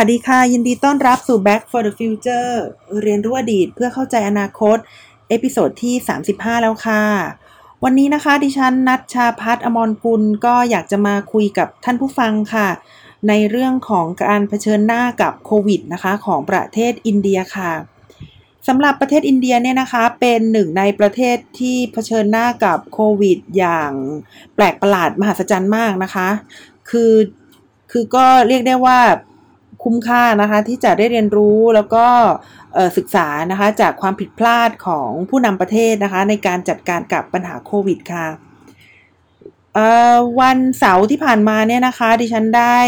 [0.00, 2.52] สวัสดีค่ะ ยินดีต้อนรับสู่ Back for the Future
[3.02, 4.76] เรียนรู้อดีตเพื่อเข้าใจอนาคต
[5.28, 5.94] episode ที่
[6.28, 7.02] 35 แล้วค่ะ
[7.84, 12.68] วันนี้นะคะ ดิฉันนัทชาพัฒอมรกุลก็อยากจะมาคุยกับท่านผู้ฟังค่ะ
[13.28, 17.72] ในเรื่องของการเผชิญหน้ากับโควิดนะคะ ของประเทศอินเดียค่ะ
[18.68, 23.92] สำหรับประเทศอินเดียเนี่ยนะคะ เป็นหนึ่งในประเทศที่เผชิญหน้ากับโควิด อย่าง
[24.54, 26.28] แปลกประหลาดมหัศจรรย์มากนะคะ
[26.90, 27.12] คือ
[27.92, 29.00] คือก็เรียกได้ว่า
[29.82, 32.06] คุ้มค่านะคะที่จะได้เรียนรู้แล้วก็
[32.96, 38.26] ศึกษานะคะจากความผิดพลาดของผู้นำประเทศนะคะในการจัดการกับปัญหาโควิดค่ะ
[40.40, 42.78] วันเสาร์ที่ผ่านมาเนี่ยนะคะดิฉันได้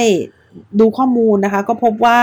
[0.80, 2.20] ดูข้อมูลนะคะก็พบว่า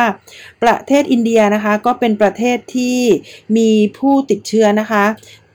[0.63, 2.99] ประเทศอินเดียนะคะก็เป็นประเทศที่
[3.57, 5.05] มีผู้ติดเชื้อนะคะ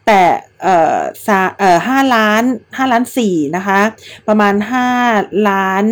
[0.07, 0.23] แต่
[0.63, 0.99] เอ่อ
[1.59, 2.43] เอ่อห้าล้าน
[2.77, 3.81] ห้าล้านสี่นะคะ
[4.29, 4.89] ประมาณห้า
[5.51, 5.85] ล้าน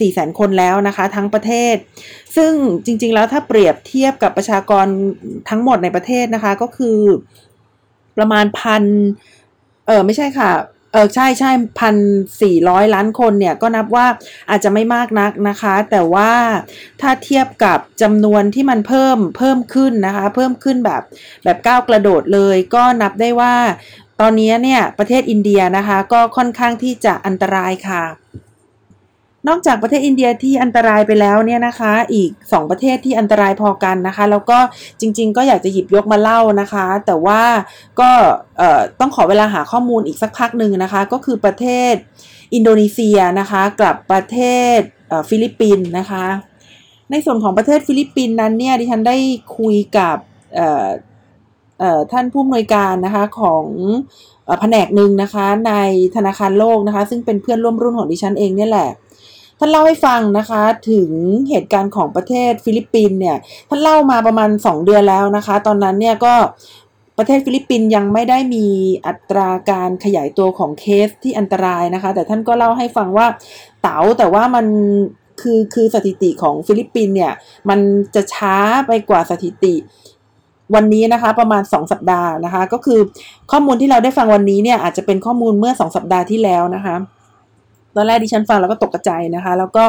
[0.00, 1.76] สี่แสนคนแล้วนะคะ ทั้งประเทศ
[2.36, 2.52] ซึ่ง
[2.86, 4.86] จริง ๆ แล้วถ้าเปรียบเทียบกับประชากร
[5.48, 6.98] ทั้งหมดในประเทศนะคะ ก็คือ
[8.18, 8.84] ประมาณพัน
[9.86, 10.50] เออไม่ใช่ค่ะ
[10.96, 11.96] ออใช่ใช่พัน
[12.42, 14.06] สี่ร้อยล้านคนเนี่ยก็นับว่า
[14.50, 16.32] อาจจะไม่มากนักนะคะ แต่ว่า
[17.00, 21.02] ถ้าเทียบกับจำนวนที่มันเพิ่มเพิ่มขึ้นนะคะ เพิ่มขึ้นแบบ
[21.44, 23.54] แบบก้าวกระโดดเลยก็นับได้ว่า
[24.20, 28.02] ตอนนี้เนี่ยประเทศอินเดียนะคะ ก็ค่อนข้างที่จะอันตรายค่ะ
[29.48, 34.58] นอกจากประเทศอินเดียที่อันตรายไปแล้วเนี่ยนะคะ อีก 2 ประเทศที่อันตรายพอกันนะคะ แล้วก็
[35.00, 37.42] จริง ๆ ก็อยากจะหยิบยกมาเล่านะคะ แต่ว่า
[38.00, 38.10] ก็
[39.00, 41.94] ต้องขอเวลาหาข้อมูลอีกสักพักหนึ่งนะคะ ก็คือประเทศ
[42.54, 44.38] อินโดนีเซียนะคะกับประเท
[44.76, 44.78] ศ
[45.28, 46.24] ฟิลิปปินส์นะคะ
[47.10, 49.16] ในส่วนของประเทศฟิลิปปินส์นั้นเนี่ยดิฉันได้
[49.58, 50.16] คุยกับ
[52.12, 53.64] ท่านผู้อำนวยการนะคะของ
[54.60, 55.72] แผนกหนึ่งนะคะใน
[56.16, 58.90] ธนาคารโลกนะคะ ซึ่งเป็นเพื่อนร่วมรุ่นของดิฉันเองเนี่ยแหละ
[59.58, 61.10] ท่านเล่าให้ฟังนะคะถึง
[61.48, 63.36] เหตุการณ์ของประเทศฟิลิปปินส์เนี่ย
[63.68, 66.34] ท่านเล่ามาประมาณ 2 เดือนแล้วนะคะ ตอนนั้นเนี่ยก็
[67.18, 68.66] ประเทศฟิลิปปินส์ยังไม่ได้มี
[69.06, 73.26] อัตราการขยายตัวของเคสที่อันตรายนะคะ แต่ท่านก็เล่าให้ฟังว่า
[73.82, 74.66] เต๋าแต่ว่ามัน
[75.40, 77.32] คือคือสถิติของฟิลิปปินส์เนี่ย
[77.68, 77.78] มัน
[78.14, 78.56] จะช้า
[78.86, 79.74] ไปกว่าสถิติ
[80.74, 83.00] วันนี้นะคะประมาณ 2 สัปดาห์นะคะ ก็คือ
[83.50, 86.96] ข้อมูลที่เราได้ฟังวันนี้เนี่ยอาจจะเป็นข้อมูลเมื่อ 2 สัปดาห์ที่แล้วนะคะ
[87.96, 89.84] ตอนแรกดิฉันฟังแล้วก็ตกใจนะคะ แล้วก็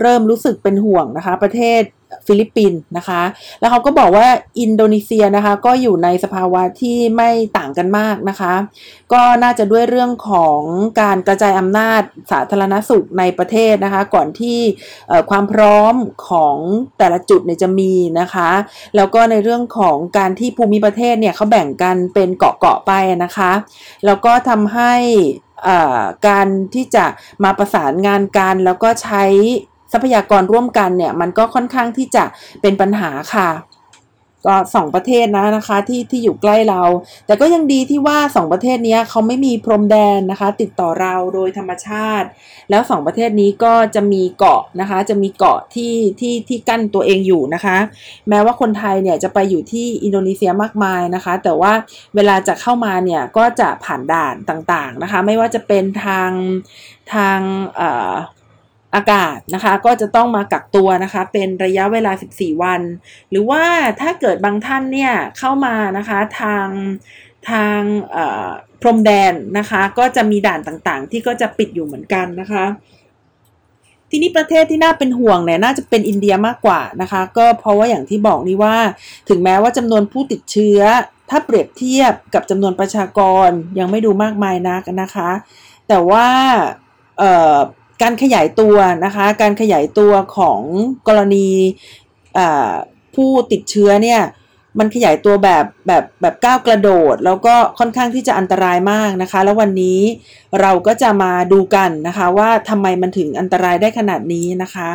[0.00, 1.82] เริ่มรู้สึกเป็นห่วงนะคะ ประเทศ
[2.26, 3.22] ฟิลิปปินส์นะคะ
[3.60, 4.26] แล้วเขาก็บอกว่า
[4.60, 8.54] อินโดนีเซียนะคะก็อยู่ในสภาวะที่ไม่ต่างกันมากนะคะ
[9.12, 10.60] ก็น่าจะด้วยเรื่องของ
[11.00, 14.58] การกระจายอำนาจสาธารณสุขในประเทศนะคะ ก่อนที่
[15.30, 15.94] ความพร้อม
[16.28, 16.56] ของ
[16.98, 18.50] แต่ละจุดเนี่ยจะมีนะคะ
[18.96, 22.92] แล้วก็ในเรื่องของการที่ภูมิประเทศเนี่ยเขาแบ่งกันเป็นเกาะๆไป
[23.24, 23.52] นะคะ
[24.06, 24.94] แล้วก็ทำให้
[26.28, 27.04] การที่จะ
[27.44, 29.24] มาประสานงานกัน แล้วก็ใช้
[29.92, 32.24] ทรัพยากรร่วมกันเนี่ย มันก็ค่อนข้างที่จะ
[32.62, 33.48] เป็นปัญหาค่ะ
[34.46, 36.82] ก็สองประเทศนะนะคะที่ที่อยู่ใกล้เรา
[37.26, 42.28] แต่ก็ยังดีที่ว่าสองประเทศนี้เขาไม่มีพรมแดนนะคะ ติดต่อเราโดยธรรมชาติ
[42.70, 47.76] แล้วสองประเทศนี้ก็จะมีเกาะนะคะ จะมีเกาะที่ที่ที่กั้นตัวเองอยู่นะคะ
[48.28, 51.72] แม้ว่าคนไทยเนี่ยจะไปอยู่ที่อินโดนีเซียมากมายนะคะ แต่ว่า
[52.14, 56.30] เวลาจะเข้ามาเนี่ยก็จะผ่านด่านต่างๆนะคะ ไม่ว่าจะเป็นทาง
[57.14, 57.38] ทาง
[57.76, 62.80] เอากาศนะคะ ก็จะต้องมากักตัวนะคะ เป็นระยะเวลา 14 วัน
[63.30, 63.62] หรือว่า
[64.00, 66.66] ถ้าเกิดบางท่านเนี่ยเข้ามานะคะทาง
[67.50, 67.80] ทาง
[68.80, 72.64] พรมแดนนะคะ ก็จะมีด่านต่างๆ ที่ก็จะปิดอยู่เหมือนกันนะคะ
[74.10, 78.76] ทีนี้ประเทศที่น่าเป็นห่วงเนี่ยน่าจะเป็นอินเดียมากกว่านะคะ ก็เพราะว่าอย่างที่บอกนี่ว่า
[79.28, 80.80] ถึงแม้ว่าจำนวนผู้ติดเชื้อ
[81.30, 85.30] ถ้าเปรียบเทียบกับจำนวนประชากรยังไม่ดูมากมายนักนะคะ
[85.88, 86.26] แต่ว่า
[88.02, 90.60] การขยายตัวนะคะ การขยายตัวของ
[91.08, 91.48] กรณี
[93.14, 94.20] ผู้ติดเชื้อเนี่ย
[94.78, 100.00] มันขยายตัวแบบแบบแบบก้าวกระโดด แล้วก็ค่อนข้างที่จะอันตรายมากนะคะ แล้ววันนี้
[100.60, 104.88] เราก็จะมาดูกันนะคะว่าทำไมมันถึงอันตรายได้ขนาดนี้นะคะ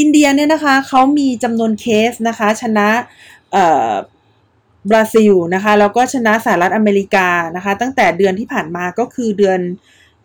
[0.00, 2.88] อินเดียเนี่ยนะคะเขามีจำนวนเคสนะคะชนะ
[4.90, 9.60] บราซิลนะคะแล้วก็ชนะสหรัฐอเมริกานะคะ ตั้งแต่เดือนที่ผ่านมาก็คือเดือน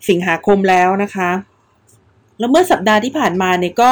[0.08, 1.30] สิงหาคมแล้วนะคะ
[2.40, 3.90] แล้วเมื่อสัปดาห์ที่ผ่านมาเนี่ยก็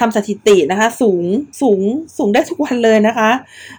[0.00, 1.24] ทำสถิตินะคะ สูง
[1.62, 1.80] สูง
[2.18, 3.30] สูงได้ทุกวันเลยนะคะ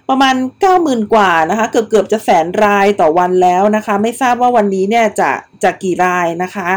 [0.09, 0.35] ประมาณ
[0.73, 5.31] 90,000 กว่านะคะ เกือบเกือบจะแสนรายต่อวันแล้วนะคะ ไม่ทราบว่าวันนี้เนี่ยจะ
[5.63, 6.69] จะกี่รายนะคะ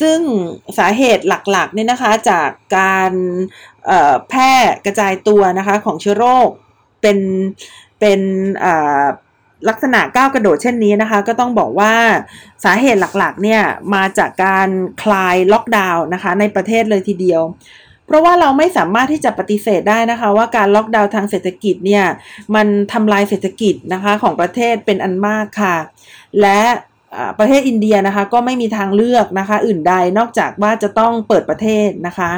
[0.00, 0.18] ซึ่ง
[0.78, 2.48] สาเหตุหลักๆเนี่ยนะคะจาก
[2.78, 3.12] การ
[4.28, 4.52] แพร่
[4.86, 6.48] กระจายตัวนะคะของเชื้อโรค
[7.02, 7.18] เป็น
[8.00, 8.20] เป็น
[8.64, 9.06] อ่า
[9.68, 11.94] ลักษณะก้าวกระโดดเช่นนี้นะคะ ก็ต้องบอกว่า
[12.64, 13.62] สาเหตุหลักๆเนี่ย
[13.94, 14.68] มาจากการ
[15.02, 17.42] คลายล็อกดาวน์นะคะในประเทศเลยทีเดียว
[18.06, 22.04] เพราะว่าเราไม่สามารถที่จะปฏิเสธได้นะคะ ว่าการล็อกดาวน์ทางเศรษฐกิจเนี่ย
[22.54, 25.76] มันทำลายเศรษฐกิจนะคะของประเทศเป็นอันมากค่ะ
[26.40, 26.60] และ
[27.38, 32.30] ประเทศอินเดียนะคะก็ไม่มีทางเลือกนะคะ อื่นใดนอกจากว่าจะต้องเปิดประเทศนะคะ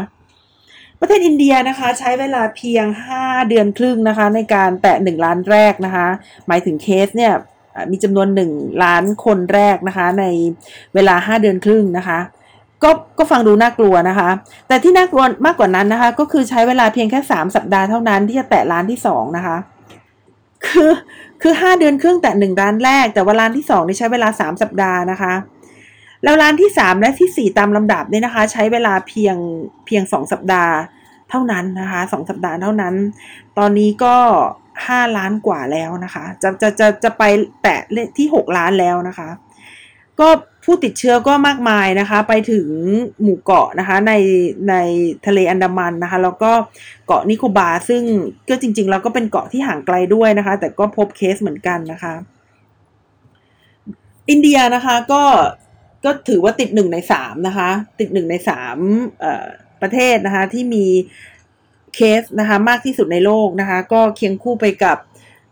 [1.00, 2.86] ประเทศอินเดียนะคะใช้เวลาเพียง
[3.18, 6.06] 5 เดือนครึ่งนะคะ ในการแตะ 1 ล้านแรกนะคะ
[6.46, 7.32] หมายถึงเคสเนี่ย
[7.90, 10.24] มีจำนวน 1 ล้านคนแรกนะคะ ใน
[10.94, 12.18] เวลา 5 เดือนครึ่งนะคะ
[12.82, 14.30] ก็ก็ฟังดูน่ากลัวนะคะ
[14.68, 19.56] แต่ที่น่ากลัวมากกว่านั้นนะคะ ก็คือใช้เวลาเพียงแค่ 3 สัปดาห์เท่านั้นที่จะแตะล้านที่ 2 นะคะ
[20.66, 20.90] คือ
[21.42, 25.32] คือ 5 เดือนครึ่งแต่หนึ่งล้านแรก แต่ว่าล้านที่2นี่ใช้เวลา 3 สัปดาห์นะคะ
[26.22, 29.36] แล้วล้านที่ 3 และที่ 4 ตามลำดับเนี่ยนะคะ ใช้เวลาเพียง
[29.86, 30.74] เพียง 2 สัปดาห์
[31.30, 32.94] เท่านั้นนะคะ2สัปดาห์เท่านั้น
[33.58, 34.16] ตอนนี้ก็
[34.66, 37.22] 5 ล้านกว่าแล้วนะคะ จะจะจะจะไป
[37.62, 37.80] แตะ
[38.18, 39.28] ที่ 6 ล้านแล้วนะคะ
[40.20, 40.28] ก็
[40.64, 42.68] ผู้ติดเชื้อก็มากมายนะคะ ไปถึง
[43.22, 44.12] หมู่เกาะนะคะ ใน
[44.68, 44.74] ใน
[45.26, 46.52] ทะเลอันดามันนะคะ แล้วก็
[47.06, 48.02] เกาะนิโคบาซึ่ง
[48.48, 52.14] ก็จริงๆแล้วก็เป็นเกาะที่ห่างไกลด้วยนะคะ แต่ก็พบเคสเหมือนกันนะคะ
[54.30, 55.22] อินเดียนะคะก็
[56.04, 57.70] ก็ถือว่าติดหนึ่งในสามนะคะ
[58.00, 58.76] ติดหนึ่งในสาม
[59.82, 60.86] ประเทศนะคะ ที่มี
[61.94, 64.96] เคสนะคะ มากที่สุดในโลกนะคะ ก็เคียงคู่ไปกับ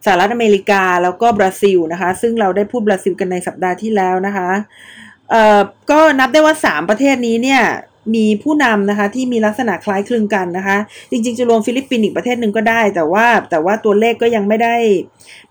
[0.04, 4.50] สหรัฐอเมริกาแล้วก็บราซิลนะคะ ซึ่งเราได้พูดบราซิลกันในสัปดาห์ที่แล้วนะคะ
[5.30, 5.60] เอ่อ
[5.90, 7.62] ก็นับได้ว่า 3 ประเทศนี้เนี่ย
[8.14, 10.76] มีผู้นำนะคะที่มีลักษณะคล้ายคลึงกันนะคะ
[11.10, 14.76] จริงๆจะรวมฟิลิปปินส์อีกประเทศหนึ่งก็ได้ แต่ว่าแต่ว่าตัวเลขก็ยังไม่ได้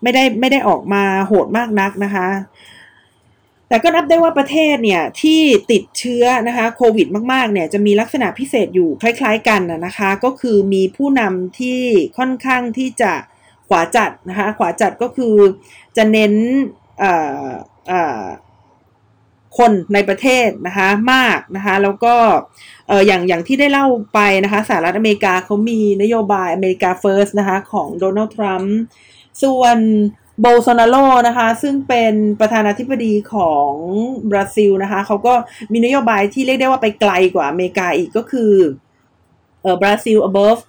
[0.04, 2.28] ไม่ได้ไม่ได้ออกมาโหดมากนักนะคะ
[3.70, 5.42] แต่ก็นับได้ว่าประเทศเนี่ยที่
[5.72, 11.82] ติดเชื้อนะคะโควิดมากๆเนี่ยจะมีลักษณะพิเศษอยู่คล้ายๆกันนะคะ ก็คือมีผู้นำที่
[12.18, 13.14] ค่อนข้างที่จะ
[13.68, 15.36] ขวาจัดนะคะขวาจัดก็คือ
[15.98, 16.34] จะเน้น
[19.58, 22.16] คนในประเทศนะคะมากนะคะแล้วก็
[23.08, 28.76] อย่างอย่างที่ได้เล่าไปนะคะสหรัฐอเมริกาเขามีนโยบายอเมริกาเฟิร์สนะคะของโดนัลด์ทรัมป์
[29.44, 29.78] ส่วน
[30.42, 30.96] โบโซนาโร
[31.28, 33.72] นะคะ ซึ่งเป็นประธานาธิบดีของ
[34.32, 35.34] บราซิลนะคะเขาก็
[35.72, 38.54] มีนโยบายที่เรียกได้ว่าไปไกลกว่าอเมริกาอีกก็คือ
[39.62, 40.62] เออบราซิล above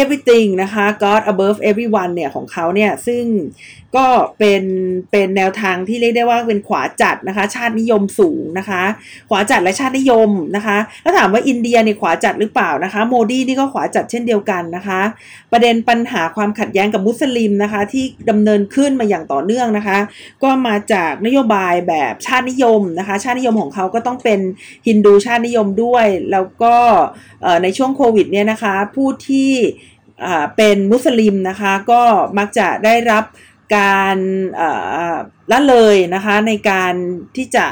[0.00, 3.24] everything นะคะ God above everyone เนี่ยของเขาเนี่ยซึ่ง
[3.96, 4.08] ก็
[4.38, 4.62] เป็น
[5.10, 8.82] เป็นแนวทางที่เรียกได้ว่าเป็นขวาจัดนะคะ ชาตินิยมสูงนะคะ
[9.28, 15.00] ขวาจัดและชาตินิยมนะคะแล้วถามว่าอินเดียเนี่ยขวาจัดหรือเปล่านะคะ โมดีนี่ก็ขวาจัดเช่นเดียวกันนะคะ
[15.52, 19.98] ประเด็นปัญหาความขัดแย้งกับมุสลิมนะคะ ที่ดำเนินขึ้นมาอย่างต่อเนื่องนะคะ
[20.42, 24.40] ก็มาจากนโยบายแบบชาตินิยมนะคะ ชาตินิยมของเขาก็ต้องเป็น
[24.86, 26.74] ฮินดูชาตินิยมด้วย แล้วก็
[27.62, 29.52] ในช่วงโควิดเนี่ยนะคะผู้ที่
[30.56, 32.02] เป็นมุสลิมนะคะก็
[32.38, 33.24] มักจะได้รับ
[33.76, 34.16] การ
[35.50, 36.94] ละเลยนะคะในการ
[37.36, 37.66] ที่จะ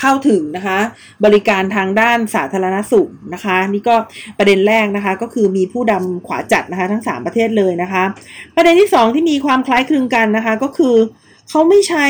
[0.00, 0.78] เข้าถึงนะคะ
[1.24, 3.96] บริการทางด้านสาธารณสุขนะคะนี่ก็
[4.38, 8.02] ประเด็นแรกนะคะก็คือมีผู้ดำขวาจัดนะคะทั้ง 3 ประเทศเลยนะคะ
[8.56, 10.96] ประเด็นที่ 2 ที่มีความคล้ายคลึงกันนะคะก็คือ
[11.48, 12.06] เขาไม่ใช้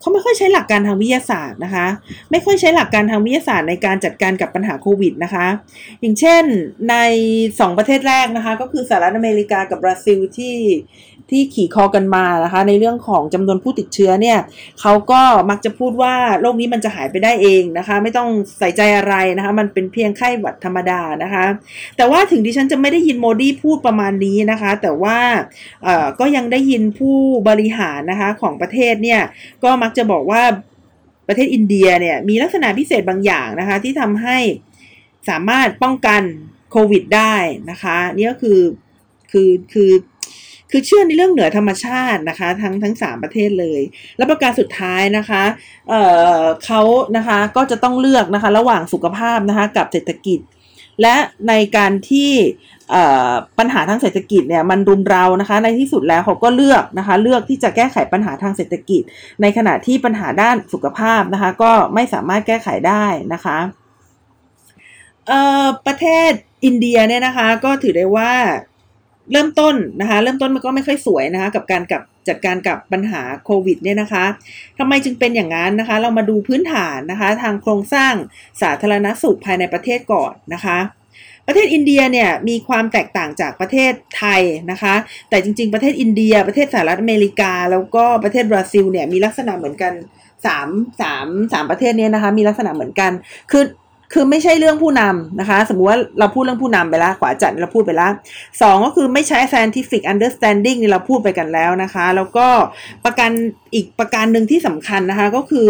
[0.00, 1.86] เขาไม่ค่อยใช้หลักการทางวิทยาศาสตร์นะคะ
[2.30, 5.46] ไม่ค่อยใช้หลักการทางวิทยาศาสตร์ในการจัดการกับปัญหาโควิดนะคะ
[6.00, 6.44] อย่างเช่น
[6.90, 6.96] ใน
[7.38, 10.56] 2 ประเทศแรกนะคะ ก็คือสหรัฐอเมริกากับบราซิลที่
[11.30, 14.38] ที่ขี่คอกันมานะคะ ในเรื่องของจำนวนผู้ติดเชื้อเนี่ย
[14.80, 18.28] เขาก็มักจะพูดว่าโรคนี้มันจะหายไปได้เองนะคะ ไม่ต้อง
[18.58, 21.44] ใส่ใจอะไรนะคะ มันเป็นเพียงไข้หวัดธรรมดานะคะ
[21.96, 25.18] แต่ว่าถึงดิฉันจะไม่ได้ยินโมดีพูดประมาณนี้นะคะ แต่ว่า
[26.20, 27.16] ก็ยังได้ยินผู้
[27.48, 29.20] บริหารนะคะของประเทศเนี่ย
[29.64, 30.42] ก็มักจะบอกว่า
[31.28, 34.38] ประเทศอินเดียเนี่ยมีลักษณะพิเศษบางอย่างนะคะ ที่ทำให้
[35.28, 36.22] สามารถป้องกัน
[36.70, 37.34] โควิดได้
[37.70, 38.60] นะคะ นี่ก็คือ
[39.30, 39.90] คือคือ
[40.70, 43.80] คือเชื่อในเรื่องเหนือธรรมชาตินะคะ ทั้งทั้งสามประเทศเลย
[44.16, 45.42] แล้วประการสุดท้ายนะคะ
[45.88, 46.80] เเขา
[47.16, 50.38] นะคะก็จะต้องเลือกนะคะระหว่างสุขภาพนะคะกับเศรษฐกิจ
[51.02, 51.16] และ
[51.48, 52.32] ในการที่
[53.58, 59.02] ปัญหาทางเศรษฐกิจเนี่ยมันรุมเรานะคะ ในที่สุดแล้วเขาก็เลือกนะคะ เลือกที่จะแก้ไขปัญหาทางเศรษฐกิจ
[59.42, 63.58] ในขณะที่ปัญหาด้านสุขภาพนะคะ ก็ไม่สามารถแก้ไขได้นะคะ
[65.86, 66.30] ประเทศ
[66.64, 68.32] อินเดียเนี่ยนะคะ ก็ถือได้ว่า
[69.32, 74.24] เริ่มต้นนะคะ เริ่มต้นมันก็ไม่ค่อยสวยนะคะ กับการกับจัดการกับปัญหาโควิดเนี่ยนะคะ
[74.78, 78.14] ทำไมจึงเป็นอย่างนั้นนะคะ เรามาดูพื้นฐานนะคะ ทางโครงสร้าง
[78.62, 80.78] สาธารณสุขภายในประเทศก่อนนะคะ
[81.46, 84.94] ประเทศอินเดียเนี่ยมีความแตกต่างจากประเทศไทยนะคะ
[85.30, 89.92] แต่จริง ๆ ประเทศอินเดีย ประเทศสหรัฐอเมริกา แล้วก็ประเทศบราซิลเนี่ยมีลักษณะเหมือนกัน
[90.46, 90.68] สาม
[91.00, 93.12] สามสามประเทศเนี้นะคะมีลักษณะเหมือนกัน
[93.50, 93.64] คือ
[94.12, 98.12] คือไม่ใช่เรื่องผู้นำนะคะ สมมุติว่าเราพูดเรื่องผู้นำไปแล้วขวาจัดเราพูดไปแล้ว
[98.62, 102.46] สองก็คือไม่ใช้ scientific understanding นี่เราพูดไปกันแล้วนะคะ แล้วก็
[103.04, 103.30] ประกัน
[103.74, 105.68] อีกประการหนึ่งที่สำคัญนะคะก็คือ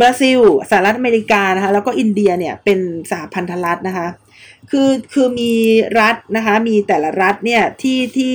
[0.00, 0.40] บราซิล
[0.70, 2.78] สหรัฐอเมริกานะคะแล้วก็อินเดียเนี่ยเป็น
[3.10, 4.06] สหพันธรัฐนะคะ
[4.70, 5.52] คือคือมี
[6.00, 8.34] รัฐนะคะมีแต่ละรัฐเนี่ยที่ที่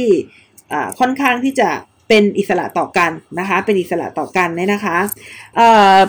[1.00, 1.70] ค่อนข้างที่จะ
[2.12, 4.98] เป็นอิสระต่อกันนะคะ เป็นอิสระต่อกันเนี่ยนะคะ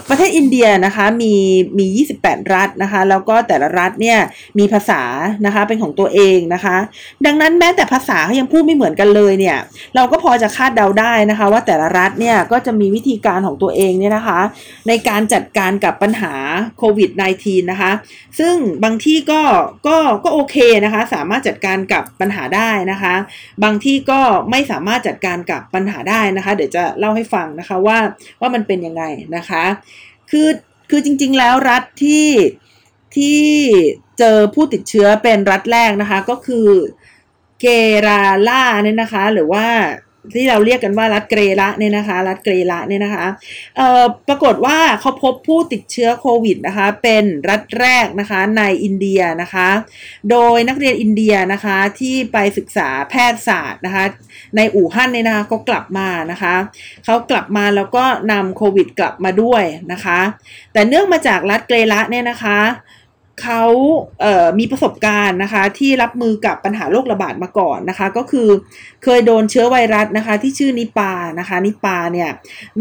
[0.09, 1.35] ประเทศอินเดียนะคะมี
[1.79, 1.87] มี
[2.19, 4.19] 28 รัฐนะคะ แล้วก็แต่ละรัฐเนี่ย
[4.59, 5.03] มีภาษา
[5.47, 6.77] นะคะเป็นของตัวเองนะคะ
[7.27, 9.59] ดังนั้นแม้แต่ภาษาเขายังพูดไม่เหมือนกันเลยเนี่ย
[9.95, 14.41] เราก็พอจะคาดเดาได้นะคะ ว่าแต่ละรัฐเนี่ยก็จะมีวิธีการของตัวเองเนี่ยนะคะ
[14.89, 16.35] ในการจัดการกับปัญหา
[16.79, 17.93] โควิด -19 นะคะ
[18.39, 18.55] ซึ่ง
[18.85, 19.43] บางที่ก็
[19.87, 23.15] ก็ก็โอเคนะคะ สามารถจัดการกับปัญหาได้นะคะ
[23.65, 27.99] บางที่ก็ไม่สามารถจัดการกับปัญหาได้นะคะ เดี๋ยวจะเล่าให้ฟังนะคะว่า
[28.41, 29.05] ว่ามันเป็นยังไง
[29.37, 29.65] นะคะ
[30.31, 30.49] คือ
[30.91, 32.29] คือจริงๆแล้วรัฐที่
[33.17, 33.43] ที่
[34.19, 36.69] เจอผู้ติดเชื้อเป็นรัฐแรกนะคะ ก็คือ
[37.61, 37.67] เก
[38.07, 39.67] ราล่าเนี่ยนะคะ หรือว่า
[40.35, 43.27] ที่เราเรียกกันว่ารัฐเกรละเนี่ยนะคะ รัฐเกรละเนี่ยนะคะ
[43.77, 49.69] เอ่อปรากฏว่าเขาพบผู้ติดเชื้อโควิดนะคะ เป็นรัฐแรกนะคะในอินเดียนะคะ
[50.31, 54.05] โดยนักเรียนอินเดียนะคะที่ไปศึกษาแพทยศาสตร์นะคะ
[54.57, 56.55] ในอู่ฮั่นเนี่ยนะคะก็กลับมานะคะ
[57.05, 60.21] เขากลับมาแล้วก็นำโควิดกลับมาด้วยนะคะ
[60.73, 62.59] แต่เนื่องมาจากรัฐเกรละเนี่ยนะคะ
[63.41, 63.65] เขา
[64.21, 68.49] เมีประสบการณ์นะคะ ที่รับมือกับปัญหาโรคระบาดมาก่อนนะคะ ก็คือ
[69.03, 72.31] เคยโดนเชื้อไวรัสนะคะ ที่ชื่อนิปานะคะ นิปาเนี่ย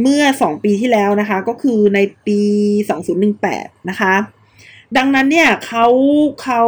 [0.01, 2.41] เมื่อ 2 ปีที่แล้วนะคะ ก็คือในปี
[3.15, 4.15] 2018 นะคะ
[4.97, 5.87] ดังนั้นเนี่ยเขา
[6.43, 6.63] เขา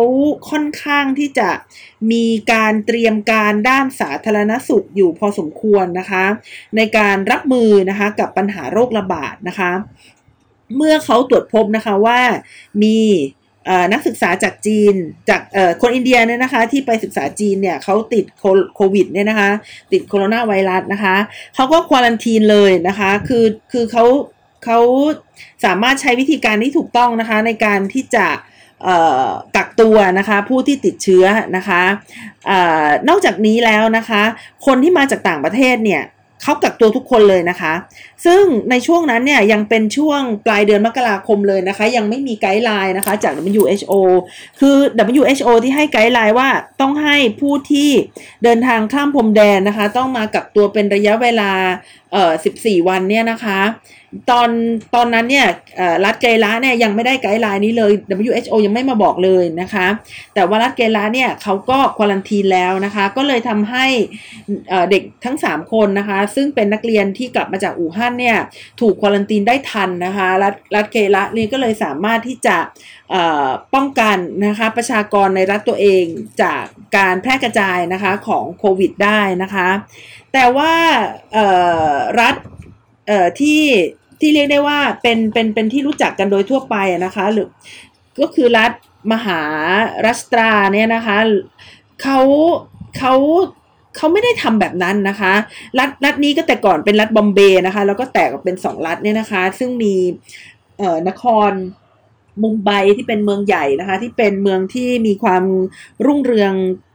[0.50, 1.50] ค่อนข้างที่จะ
[2.12, 6.25] มีการเตรียมการด้านสาธารณสุขอยู่พอสมควรนะคะ
[6.75, 9.72] ในการรับมือนะคะกับปัญหาโรคระบาดนะคะ
[10.75, 12.20] เมื่อเขาตรวจพบนะคะว่า
[12.84, 12.98] มี
[13.91, 14.96] นักศึกษาจากจีน
[15.29, 15.41] จาก
[15.82, 18.25] คนอินเดียเนี่ยนะคะ ที่ไปศึกษาจีนเนี่ยเขาติด
[18.75, 19.50] โควิดเนี่ยนะคะ
[19.91, 21.15] ติดโคโรนาไวรัสนะคะ
[21.55, 24.05] เขาก็ควอลันทีนเลยนะคะ คือคือเขา
[24.65, 24.79] เขา
[25.65, 28.27] สามารถใช้วิธีการที่ถูกต้องนะคะ ในการที่จะ
[29.55, 31.25] กักตัวนะคะผู้ที่ติดเชื้อ
[31.58, 31.82] นะคะ
[32.50, 34.22] นอกจากนี้แล้วนะคะ
[34.65, 36.03] คนที่มาจากต่างประเทศเนี่ย
[36.42, 37.74] เขากักตัวทุกคนเลยนะคะ
[38.25, 43.94] ซึ่งในช่วงนั้นเนี่ยยังเป็นช่วงปลายเดือนมกราคมเลยนะคะ ยังไม่มี guideline นะคะจาก WHO
[44.60, 44.75] คือ
[45.20, 46.50] WHO ที่ให้ guideline ว่า
[46.82, 47.90] ต้องให้ผู้ที่
[48.44, 51.52] เดินทางข้ามพรมแดนนะคะ ต้องมากักตัวเป็นระยะเวลา
[52.13, 53.60] เอ่อ14 วันเนี่ยนะคะ
[54.29, 54.50] ตอน
[54.96, 55.48] ตอนนั้นเนี่ย
[56.05, 59.88] รัฐเกรละเนี่ยยังไม่ได้ guideline นี้เลย WHO ยังไม่มาบอกเลยนะคะ
[60.34, 63.86] แต่ว่ารัฐเกลาเนี่ยเขาก็ควอลันทีนแล้วนะคะ ก็เลยทำให้
[64.89, 68.38] เด็กทั้ง 3 คนนะคะ ซึ่งเป็นนักเรียนที่กลับมาจากอู่ฮั่นเนี่ย
[68.82, 72.58] ถูกควอลันทีนได้ทันนะคะรัฐรัฐเกลานี่ก็เลยสามารถที่จะ
[73.74, 76.03] ป้องกันนะคะประชากรในรัฐตัวเอง
[76.41, 76.63] จาก
[76.98, 79.70] การแพร่กระจายนะคะของโควิดได้นะคะ
[80.34, 80.74] แต่ว่า
[82.22, 82.36] รัฐ
[83.41, 83.63] ที่
[84.24, 86.75] ที่เรียกได้ว่าเป็นเป็นเป็นที่รู้จักกันโดยทั่วไป
[87.06, 87.48] นะคะหรือ
[88.22, 88.72] ก็คือรัฐ
[89.13, 89.42] มหา
[90.06, 91.18] รัสตราเนี่ยนะคะ
[92.01, 92.20] เขา
[92.98, 93.13] เขา
[93.96, 95.34] เขาไม่ได้ทำแบบนั้นนะคะ
[95.80, 99.94] รัฐรัฐนี้ก็แต่ก่อนเป็นรัฐบอมเบย์นะคะ แล้วก็แตกออกเป็นสองรัฐเนี่ยนะคะ ซึ่งมี
[100.77, 101.51] เอ่อนคร
[102.44, 105.44] มุมไบที่เป็นเมืองใหญ่นะคะ ที่เป็นเมืองที่มีความ
[106.06, 106.53] รุ่งเรือง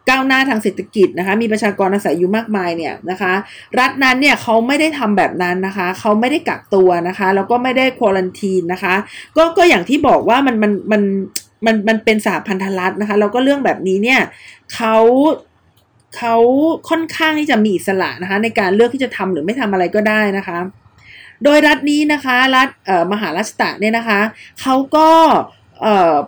[0.09, 3.33] ก้าวหน้าทางเศรษฐกิจนะคะ มีประชากรอาศัยอยู่มากมายเนี่ยนะคะ
[3.79, 8.95] รัฐนั้นเนี่ยเขาไม่ได้ทำแบบนั้นนะคะ เขาไม่ได้กักตัวนะคะ แล้วก็ไม่ได้ควอลันทีนนะคะ
[9.37, 11.03] ก็ก็อย่างที่บอกว่ามันมันมัน
[11.67, 14.21] มันมันเป็นสหพันธรัฐนะคะ แล้วก็เรื่องแบบนี้เนี่ย
[14.75, 14.97] เขา
[16.17, 16.37] เขา
[16.88, 20.59] ค่อนข้างที่จะมีอิสระนะคะ ในการเลือกที่จะทำหรือไม่ทำอะไรก็ได้นะคะ
[21.45, 22.69] โดยรัฐนี้นะคะรัฐ
[23.12, 24.21] มหาราชตะเนี่ยนะคะ
[24.61, 25.11] เขาก็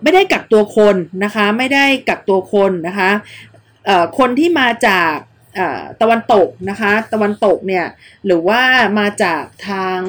[0.03, 3.11] ไม่ได้กักตัวคนนะคะ ไม่ได้กักตัวคนนะคะ
[4.19, 5.15] คนที่มาจาก
[6.01, 7.87] ตะวันตกนะคะ ตะวันตกเนี่ย
[8.27, 8.63] หรือว่า
[8.99, 10.01] มาจากทาง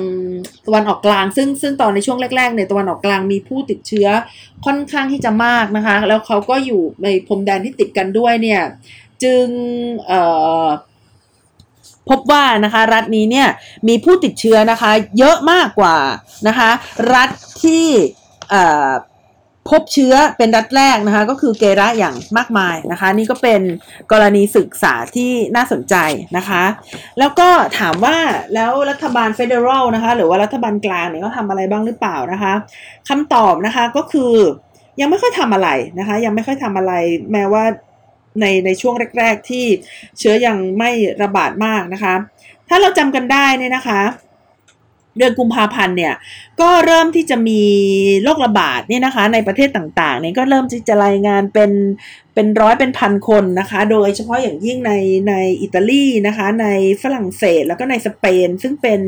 [0.65, 4.07] ตะวันออกกลาง ซึ่งซึ่งตอนในช่วงแรกๆเนี่ยตะวันออกกลางมีผู้ติดเชื้อ
[4.65, 8.61] ค่อนข้างที่จะมากนะคะ แล้วเขาก็อยู่ในพรมแดนที่ติดกันด้วยเนี่ย
[9.23, 9.45] จึง
[12.09, 13.47] พบว่านะคะรัฐนี้เนี่ย
[13.87, 15.97] มีผู้ติดเชื้อนะคะเยอะมากกว่า
[16.47, 16.69] นะคะ
[17.13, 17.29] รัฐ
[17.63, 17.85] ที่
[19.69, 23.61] พบเชื้อเป็นรัฐแรกนะคะ ก็คือเกระอย่างมากมายนะคะ นี่ก็เป็น
[24.11, 25.95] กรณีศึกษาที่น่าสนใจ
[26.37, 26.63] นะคะ
[27.19, 27.49] แล้วก็
[27.79, 28.17] ถามว่า
[28.53, 32.53] แล้วรัฐบาลเฟเดอรัลนะคะ หรือว่ารัฐบาลกลางเนี่ยเขาทำอะไรบ้างหรือเปล่านะคะ
[33.09, 34.33] คำตอบนะคะก็คือ
[34.99, 36.93] ยังไม่ค่อยทำอะไรนะคะ ยังไม่ค่อยทำอะไร
[37.31, 37.63] แม้ว่า
[38.41, 39.65] ในในช่วงแรก ๆ ที่
[40.19, 40.91] เชื้อยังไม่
[41.23, 42.13] ระบาดมากนะคะ
[42.69, 44.01] ถ้าเราจำกันได้เนี่ยนะคะ
[45.17, 46.13] เดือนกุมภาพันธ์เนี่ย
[46.61, 47.61] ก็เริ่มที่จะมี
[48.23, 51.71] โรคระบาดเนี่ยนะคะในประเทศต่างๆเนี่ยก็เริ่มที่จะรายงานเป็น
[52.35, 54.93] เป็นร้อยเป็นพันคนนะคะ โดยเฉพาะอย่างยิ่งใน
[55.29, 56.67] ในอิตาลีนะคะ ใน
[57.03, 58.99] ฝรั่งเศสแล้วก็ในสเปน ซึ่งเป็น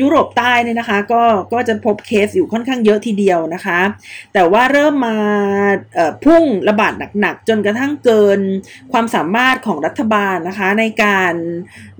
[0.00, 3.80] ยุโรปใต้เนี่ยนะคะ ก็ก็จะพบเคสอยู่ค่อนข้างเยอะทีเดียวนะคะ
[4.34, 5.16] แต่ว่าเริ่มมา
[6.24, 8.40] พุ่งระบาดหนักๆ จนกระทั่งเกิน
[8.92, 11.34] ความสามารถของรัฐบาลนะคะ ในการ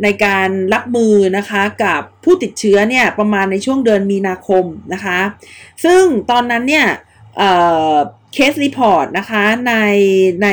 [0.02, 5.18] ในการรับมือนะคะกับผู้ติดเชื้อเนี่ยประมาณในช่วงเดือนมีนาคมนะคะ
[5.84, 6.86] ซึ่งตอนนั้นเนี่ย
[8.34, 9.74] เคสรีพอร์ตนะคะใน
[10.42, 10.48] ใน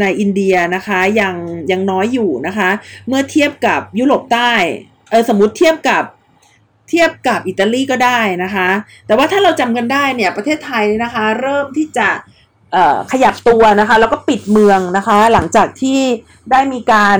[0.00, 1.34] ในอินเดียนะคะยัง
[1.70, 2.70] ยังน้อยอยู่นะคะ
[3.08, 4.52] เมื่อเทียบกับยุโรปใต้
[5.10, 6.04] เออสมมติเทียบกับ
[6.88, 8.68] เทียบกับอิตาลีก็ได้นะคะ
[9.06, 12.08] แต่ว่าถ้าเราจำกันได้เนี่ยประเทศไทยนะคะ เริ่มที่จะ
[13.12, 16.00] ขยับตัวนะคะ แล้วก็ปิดเมืองนะคะ หลังจากที่
[16.52, 17.18] ได้มีการ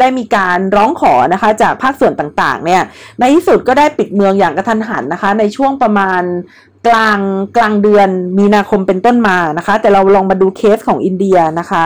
[0.00, 2.82] ได้มีการร้องขอนะคะ จากภาคส่วนต่างๆ เนี่ย
[3.20, 6.22] ในที่สุดก็ได้ปิดเมืองอย่างกระทันหันนะคะ ในช่วงประมาณ
[6.88, 7.18] กลาง
[7.56, 11.84] กลางเดือนมีนาคมเป็นต้นมานะคะ แต่เราลองมาดูเคสของอินเดียนะคะ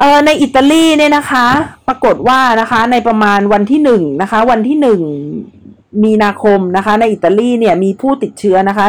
[0.00, 1.46] เออในอิตาลีเนี่ยนะคะ
[1.88, 5.00] ปรากฏว่านะคะ ในประมาณวันที่หนึ่งนะคะ วันที่หนึ่ง
[6.04, 8.84] มีนาคมนะคะ ในอิตาลีเนี่ยมีผู้ติดเชื้อนะคะ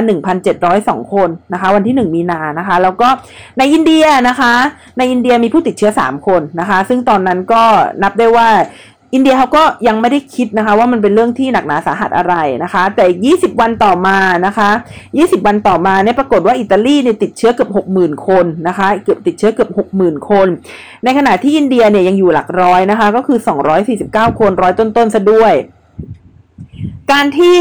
[0.56, 3.10] 1,702 คนนะคะ วันที่ 1 มีนานะคะ แล้วก็
[3.58, 4.54] ในอินเดียนะคะ
[4.98, 7.64] ในอินเดียมีผู้ติดเชื้อ 3 คนนะคะ ซึ่งตอนนั้นก็
[8.04, 8.50] นับได้ว่า
[9.14, 13.06] อินเดียเขาก็ยังไม่ได้คิดนะคะว่ามันเป็นเรื่องที่หนักหนาสาหัสอะไรนะคะ แต่
[13.36, 14.70] 20 วันต่อมานะคะ
[15.08, 20.48] 20 วันต่อมาเนี่ยปรากฏว่าอิตาลีเนี่ยติดเชื้อเกือบ 60,000 คนนะคะเกือบติดเชื้อเกือบ 60,000 คน
[21.04, 23.40] ในขณะที่อินเดียเนี่ยยังอยู่หลักร้อยนะคะ ก็คือ
[23.90, 25.54] 249 คนร้อยต้นๆซะด้วย
[27.12, 27.60] การที่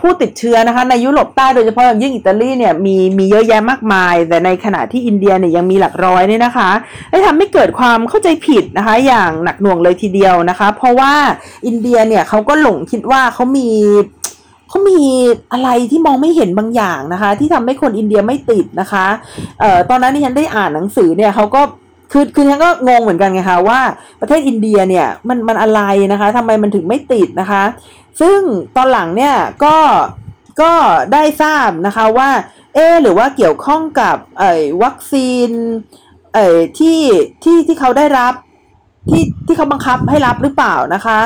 [0.00, 6.70] ผู้ติดเชื้อนะคะในยุโรปใต้โดยเฉพาะอย่างยิ่งอิตาลีเนี่ยมีมีเยอะแยะมากมาย แต่ในขณะที่อินเดียเนี่ยยังมีหลักร้อยเนี่ยนะคะ
[7.10, 11.12] ได้ทำให้เกิดความเข้าใจผิดนะคะอย่างหนักหน่วงเลยทีเดียวนะคะ เพราะว่า
[11.66, 13.68] อินเดียเนี่ยเขาก็หลงคิดว่าเขามี
[14.68, 15.00] เขามี
[15.52, 19.06] อะไรที่มองไม่เห็นบางอย่างนะคะ ที่ทำให้คนอินเดียไม่ติดนะคะ
[19.60, 21.62] เอ่อตอนนั้นที่ฉันได้อ่านหนังสือเนี่ยเขาก็
[22.12, 23.80] คือคือฉันก็งงเหมือนกันไงคะว่า
[24.20, 25.80] ประเทศอินเดียเนี่ยมันมันอะไร
[26.12, 27.62] นะคะทำไมมันถึงไม่ติดนะคะ
[28.20, 28.40] ซึ่ง
[28.76, 29.76] ตอนหลังเนี่ยก็
[30.62, 30.72] ก็
[31.12, 32.30] ได้ทราบนะคะว่า
[32.74, 34.52] เออหรือว่าเกี่ยวข้องกับไอ้
[34.82, 35.50] วัคซีน
[36.34, 36.46] ไอ้
[36.78, 37.00] ที่
[37.44, 38.34] ที่ที่เขาได้รับ
[39.10, 41.18] ที่ที่เขาบังคับให้รับหรือเปล่านะคะ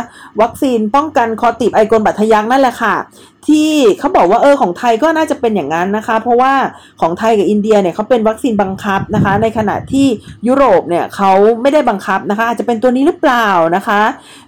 [0.42, 2.96] วัคซีนป้องกันคอติบไอกลบัตทยักนั่นแหละค่ะ
[3.48, 6.52] ที่เขาบอกว่าเออของไทยก็น่าจะเป็นอย่างนั้นนะคะ เพราะว่า
[7.00, 10.06] ของไทยกับอินเดียเนี่ยเขาเป็นวัคซีนบังคับนะคะ ในขณะที่
[10.48, 11.30] ยุโรปเนี่ยเขา
[11.62, 14.00] ไม่ได้บังคับนะคะอาจจะเป็นตัวนี้หรือเปล่านะคะ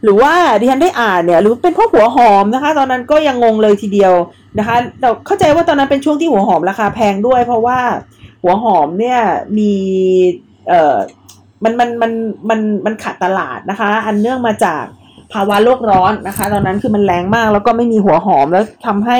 [0.02, 4.12] หรือว่าดิฉันได้อ่านเนี่ยหรือเป็นเพราะหัวหอมนะคะ ตอนนั้นก็ยังงงเลยทีเดียว
[4.58, 7.78] นะคะเราเข้าใจว่าตอนนั้นเป็นช่วงที่หัวหอมราคาแพงด้วย เพราะว่า
[8.42, 9.20] หัวหอมเนี่ย
[9.58, 9.72] มี
[10.68, 10.96] เอ่อ
[11.64, 12.12] มันมันมัน
[12.50, 14.84] มันมันขาดตลาดนะคะ อันเนื่องมาจาก
[15.36, 19.18] ภาวะโลกร้อนนะคะ ตอนนั้นคือมันแรงมากแล้วก็ไม่มีหัวหอมแล้วทำให้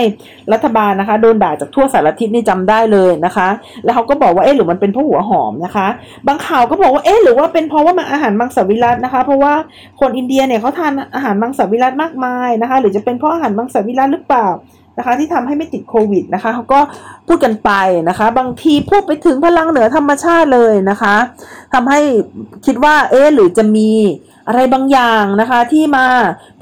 [0.53, 3.49] รัฐบาลนะคะ โดนด่าจากทั่วสารทิศนี่จำได้เลยนะคะ
[3.85, 5.87] แล้วเขาก็บอกว่าเอ๊ะหรือมันเป็นเพราะหัวหอมนะคะ
[6.27, 9.55] บางข่าวก็บอกว่าเอ๊ะหรือว่าเป็นเพราะว่ามันอาหารมังสวิรัตนะคะ เพราะว่า
[10.01, 14.47] คนอินเดียเนี่ยเขาทานอาหารมังสวิรัตมากมายนะคะ หรือจะเป็นเพราะอาหารมังสวิรัตหรือเปล่า
[14.99, 16.81] นะคะที่ทำให้ไม่ติดโควิดนะคะเขาก็
[17.27, 17.71] พูดกันไป
[18.09, 21.17] นะคะ บางทีพูดไปถึงพลังเหนือธรรมชาติเลยนะคะ
[21.75, 22.01] ทำให้
[22.67, 23.91] คิดว่าเอ๊หรือจะมี
[24.49, 26.07] อะไรบางอย่างนะคะ ที่มา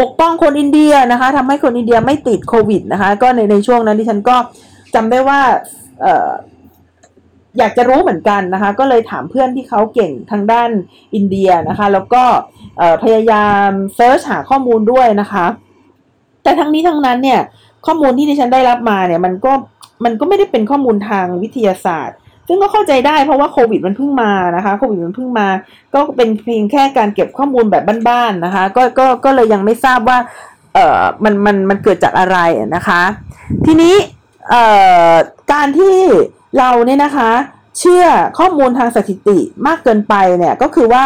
[0.01, 4.37] ปกป้องคนอินเดียนะคะทำให้คนอินเดียไม่ติดโควิดนะคะ ก็ในในช่วงนั้นที่ฉันก็
[4.95, 5.41] จำได้ว่า
[6.01, 6.31] เออ
[7.59, 10.71] อยากจะรู้เหมือนกันนะคะ ก็เลยถามเพื่อนที่เขาเก่งทางด้าน
[11.15, 12.23] อินเดียนะคะ แล้วก็
[13.03, 15.47] พยายามเซิร์ชหาข้อมูลด้วยนะคะ
[16.43, 17.41] แต่ทั้งนี้ทั้งนั้นเนี่ย
[17.87, 19.53] ข้อมูลที่ดิฉันได้รับมาเนี่ยมันก็
[20.05, 22.17] มันก็ไม่ได้เป็นข้อมูลทางวิทยาศาสตร์
[22.49, 25.49] ซึ่งก็เข้าใจได้เพราะว่าโควิดมันเพิ่งมานะคะโควิดมันเพิ่งมา
[25.95, 30.19] ก็เป็นเพียงแค่การเก็บข้อมูลแบบบ้านๆนะคะก็ก็ก็เลยยังไม่ทราบว่า
[30.75, 32.39] เอ่อมันมันมันเกิดจากอะไร
[32.77, 33.03] นะคะ
[33.67, 33.95] ทีนี้
[34.51, 34.65] เอ่
[35.11, 35.15] อ
[35.53, 35.97] การที่
[36.59, 37.31] เราเนี่ยนะคะ
[37.79, 38.05] เชื่อ
[38.39, 41.05] ข้อมูลทางสถิติมากเกินไปเนี่ยก็คือว่า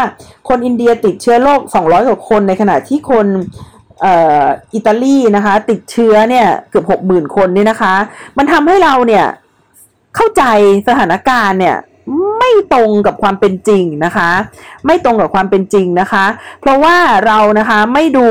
[0.48, 3.26] คนอินเดียติดเชื้อโรค200กว่าคนในขณะที่คน
[4.74, 7.94] อิตาลีนะคะ ติดเชื้อเนี่ยเกือบหกหมื่นคนนี่นะคะ
[8.38, 9.26] มันทำให้เราเนี่ย
[10.16, 10.42] เข้าใจ
[10.88, 11.76] สถานการณ์เนี่ย
[12.38, 14.30] ไม่ตรงกับความเป็นจริงนะคะ
[14.86, 16.24] ไม่ตรงกับความเป็นจริงนะคะ
[16.60, 18.26] เพราะว่าเรานะคะไม่ดู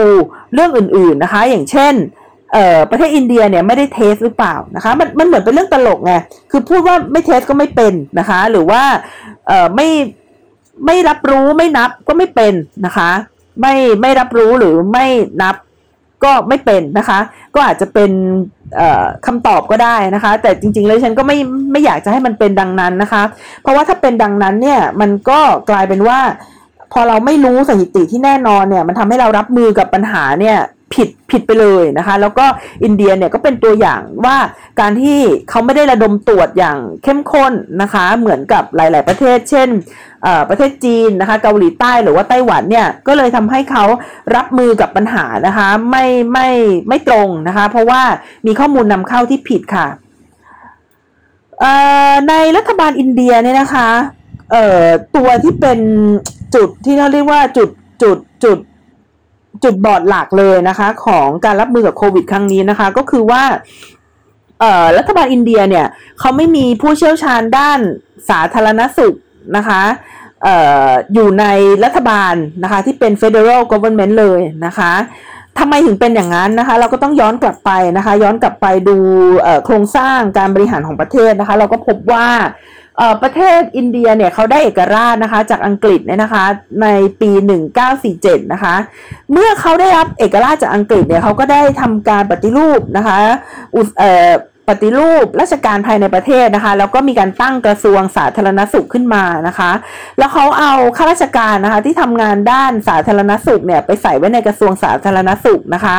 [0.53, 1.93] เรื่องอื่นๆนะคะ อย่างเช่น
[2.89, 6.13] ประเทศอินเดียเนี่ยไม่ได้เทสหรือเปล่านะคะมันมันเหมือนเป็นเรื่องตลกไง
[6.51, 8.81] คือพูดว่าไม่เทสก็ไม่เป็นนะคะ หรือว่า
[9.75, 9.87] ไม่
[10.85, 12.53] ไม่รับรู้ไม่นับก็ไม่เป็น
[12.85, 13.09] นะคะ
[13.61, 15.05] ไม่ไม่รับรู้หรือไม่
[15.41, 15.55] นับ
[16.23, 17.19] ก็ไม่เป็นนะคะ
[17.55, 18.11] ก็อาจจะเป็น
[19.25, 21.37] คำตอบก็ได้นะคะ แต่จริงๆเลยฉันก็ไม่
[21.71, 23.23] ไม่อยากจะให้มันเป็นดังนั้นนะคะ
[23.61, 25.39] เพราะว่าถ้าเป็นดังนั้นเนี่ยมันก็
[25.69, 26.19] กลายเป็นว่า
[26.93, 30.57] พอเราไม่รู้สถิติที่แน่นอนเนี่ย มันทำให้เรารับมือกับปัญหาเนี่ย
[30.93, 32.45] ผิดผิดไปเลยนะคะ แล้วก็
[32.83, 34.37] อินเดียเนี่ยก็เป็นตัวอย่างว่า
[34.79, 39.69] การที่เขาไม่ได้ระดมตรวจอย่างเข้มข้นนะคะ เหมือนกับหลาย ๆ ประเทศ เช่น
[40.49, 43.83] ประเทศจีนนะคะ เกาหลีใต้หรือว่าไต้หวันเนี่ยก็เลยทำให้เขา
[44.35, 46.49] รับมือกับปัญหานะคะไม่ไม่
[46.87, 48.01] ไม่ตรงนะคะ เพราะว่า
[48.45, 49.87] มีข้อมูลนำเข้าที่ผิดค่ะ
[52.29, 53.89] ในรัฐบาลอินเดียเนี่ยนะคะ
[55.15, 55.79] ตัวที่เป็น
[56.55, 57.69] จุดที่เขาเรียกว่าจุด
[58.03, 58.57] จุดจุด
[59.63, 63.43] จุดบอดหลักเลยนะคะ ของการรับมือกับโควิดครั้งนี้นะคะ ก็คือว่า
[64.97, 65.85] รัฐบาลอินเดียเนี่ย
[66.19, 67.79] เขาไม่มีผู้เชี่ยวชาญด้าน
[68.29, 69.13] สาธารณสุข
[69.57, 69.81] นะคะ
[70.45, 70.47] อ
[70.87, 71.45] ออยู่ใน
[71.83, 74.93] รัฐบาลนะคะที่เป็น federal government เลยนะคะ
[75.59, 78.97] ทำไมถึงเป็นอย่างนั้นนะคะ เราก็ต้องย้อนกลับไปนะคะ ย้อนกลับไปดู
[79.65, 82.27] โครงสร้างการบริหารของประเทศนะคะ เราก็พบว่า
[83.21, 86.45] ประเทศอินเดียเนี่ยเขาได้เอกราชนะคะ จากอังกฤษเนี่ยนะคะ
[86.81, 86.87] ใน
[87.21, 87.31] ปี
[87.91, 88.75] 1947 นะคะ
[89.31, 93.17] เมื่อเขาได้รับเอกราชจากอังกฤษเนี่ยเขาก็ได้ทำการปฏิรูปนะคะ
[94.69, 99.71] ปฏิรูปราชการภายในประเทศนะคะ แล้วก็มีการตั้งกระทรวงสาธารณสุขขึ้นมานะคะ
[100.17, 105.97] แล้วเขาเอาข้าราชการนะคะที่ทำงานด้านสาธารณสุขเนี่ยไปใส่ไว้ในกระทรวงสาธารณสุขนะคะ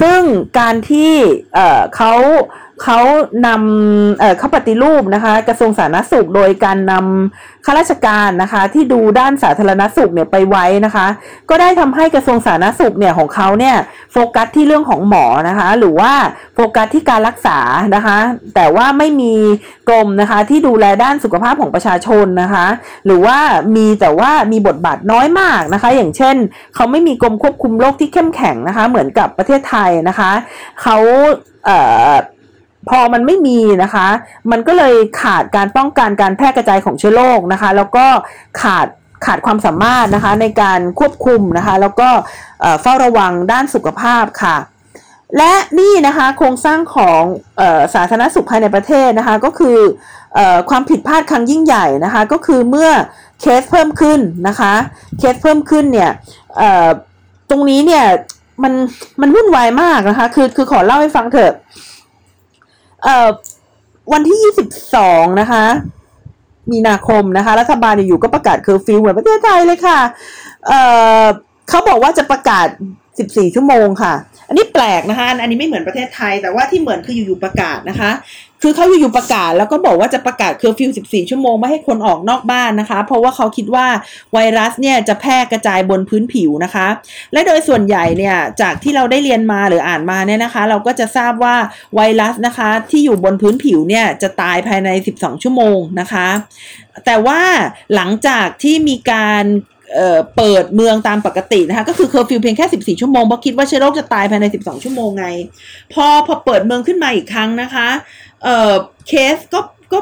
[0.00, 0.20] ซึ่ง
[0.58, 1.14] การที่
[1.96, 2.12] เขา
[2.84, 3.00] เขา
[3.46, 11.06] นำเขาปฏิรูปนะคะ กระทรวงสาธารณสุขโดยการนำข้าราชการนะคะ ที่ดูด้านสาธารณสุขเนี่ยไปไว้นะคะ
[11.50, 13.76] ก็ได้ทำให้กระทรวงสาธารณสุขเนี่ยของเขาเนี่ย
[14.12, 16.12] โฟกัสที่เรื่องของหมอนะคะ หรือว่า
[16.54, 17.58] โฟกัสที่การรักษา
[17.94, 18.16] นะคะ
[18.54, 19.34] แต่ว่าไม่มี
[19.88, 22.66] กรมนะคะ ที่ดูแลด้านสุขภาพของประชาชนนะคะ
[23.06, 23.38] หรือว่า
[23.76, 26.36] มีแต่ว่ามีบทบาทน้อยมากนะคะ อย่างเช่น
[26.74, 30.30] เขาไม่มีกรมควบคุมโรคที่เข้มแข็งนะคะ เหมือนกับประเทศไทยนะคะ
[30.82, 30.96] เขา
[31.66, 31.78] เอ่
[32.10, 32.12] อ
[32.88, 34.06] พอมันไม่มีนะคะ
[34.50, 38.06] มันก็เลยขาดการป้องกันการแพร่กระจายของเชื้อโรคนะคะ แล้วก็
[38.62, 38.86] ขาด
[39.24, 42.08] ขาดความสามารถนะคะในการควบคุมนะคะ แล้วก็
[42.82, 44.56] เฝ้าระวังด้านสุขภาพค่ะ
[45.38, 47.22] และนี่นะคะโครงสร้างของ
[47.60, 49.78] ออสาธารณสุขภายในประเทศนะคะ ก็คือ
[50.38, 50.40] อ
[50.70, 52.90] ความผิดพลาดครั้งยิ่งใหญ่นะคะ ก็คือเมื่อ
[53.40, 54.72] เคสเพิ่มขึ้นนะคะ
[55.18, 56.10] เคสเพิ่มขึ้นเนี่ย
[57.50, 58.04] ตรงนี้เนี่ย
[58.62, 58.72] มัน
[59.20, 61.52] มันวุ่นวายมากนะคะ คือคือขอเล่าให้ฟังเถอะ
[63.02, 63.28] เอ่อ
[64.12, 65.64] วันที่ยี่สิบสองนะคะ
[66.72, 69.98] มีนาคมนะคะ รัฐบาลอยู่ก็ประกาศเคอร์ฟิวเหมือนประเทศไทยเลยค่ะ
[70.66, 70.80] เอ่
[71.22, 71.24] อ
[71.68, 72.66] เขาบอกว่าจะประกาศ
[73.18, 74.14] สิบสี่ชั่วโมงค่ะ
[74.48, 78.10] อันนี้แปลกนะคะ อันนี้ไม่เหมือนประเทศไทย แต่ว่าที่เหมือนคืออยู่ๆประกาศนะคะ
[78.62, 83.86] คือเขาอยู่ๆประกาศแล้วก็บอกว่าจะประกาศเคอร์ฟิว 14 ชั่วโมงไม่ให้คนออกนอกบ้านนะคะ เพราะว่าเขาคิดว่า
[84.32, 86.86] ไวรัสเนี่ยจะแพร่กระจายบนพื้นผิวนะคะ
[87.32, 91.56] และโดยส่วนใหญ่เนี่ยจากที่เราได้เรียนมาหรืออ่านมาเนี่ยนะคะ เราก็จะทราบว่า
[91.94, 96.28] ไวรัสนะคะ ที่อยู่บนพื้นผิวเนี่ยจะตายภายใน 12 ชั่วโมงนะคะ
[97.06, 97.40] แต่ว่า
[97.94, 99.44] หลังจากที่มีการ
[100.36, 105.26] เปิดเมืองตามปกตินะคะก็คือเคอร์ฟิวเพียงแค่ 14 ชั่วโมงเพราะคิดว่าเชื้อโรคจะตายภายใน 12 ชั่วโมงไง
[105.92, 107.88] พอพอเปิดเมืองขึ้นมาอีกครั้งนะคะ
[108.42, 108.72] เอ่อ
[109.08, 109.60] เคสก็
[109.92, 109.98] ก็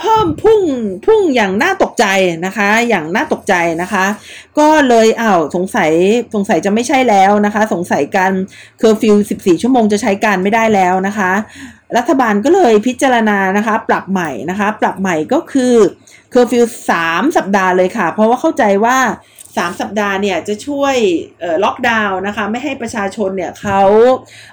[0.00, 0.60] เพิ่มพุ่ง
[1.06, 2.06] พุ่งอย่างน่าตกใจ
[2.46, 4.04] นะคะ อย่างน่าตกใจนะคะ
[4.58, 5.92] ก็เลยอ้าวสงสัย
[6.34, 8.32] สงสัยจะไม่ใช่แล้วนะคะ สงสัยการ
[8.78, 11.32] เคอร์ฟิว14 ชั่วโมงจะใช้การไม่ได้แล้วนะคะ
[11.96, 15.74] รัฐบาลก็เลยพิจารณานะคะ ปรับใหม่นะคะ ปรับใหม่ก็คือ
[16.30, 18.98] เคอร์ฟิวสามสัปดาห์เลยค่ะ เพราะว่าเข้าใจว่า
[19.56, 20.96] 3 สัปดาห์เนี่ยจะช่วย
[21.64, 23.80] ล็อกดาวน์นะคะไม่ให้ประชาชนเนี่ยเขา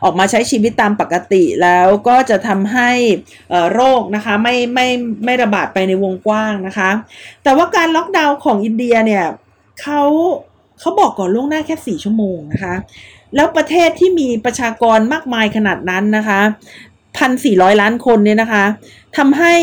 [0.04, 2.92] ออกมาใช้ชีวิตตามปกติแล้วก็จะทำให้
[3.74, 4.88] โรคนะคะไม่ไม่
[5.26, 6.90] ไม่ระบาดไปในวงกว้างนะคะ
[7.44, 9.26] แต่ว่าการล็อกดาวน์ของอินเดียเนี่ย
[9.82, 10.02] เขา
[10.80, 12.76] เขาบอกก่อนล่วงหน้าแค่ 4 ชั่วโมงนะคะ
[13.36, 16.42] แล้วประเทศที่มีประชากรมากมายขนาดนั้นนะคะ
[17.18, 18.66] พันสี่ร้อยล้านคนเนี่ยนะคะ
[19.18, 19.54] ทำให้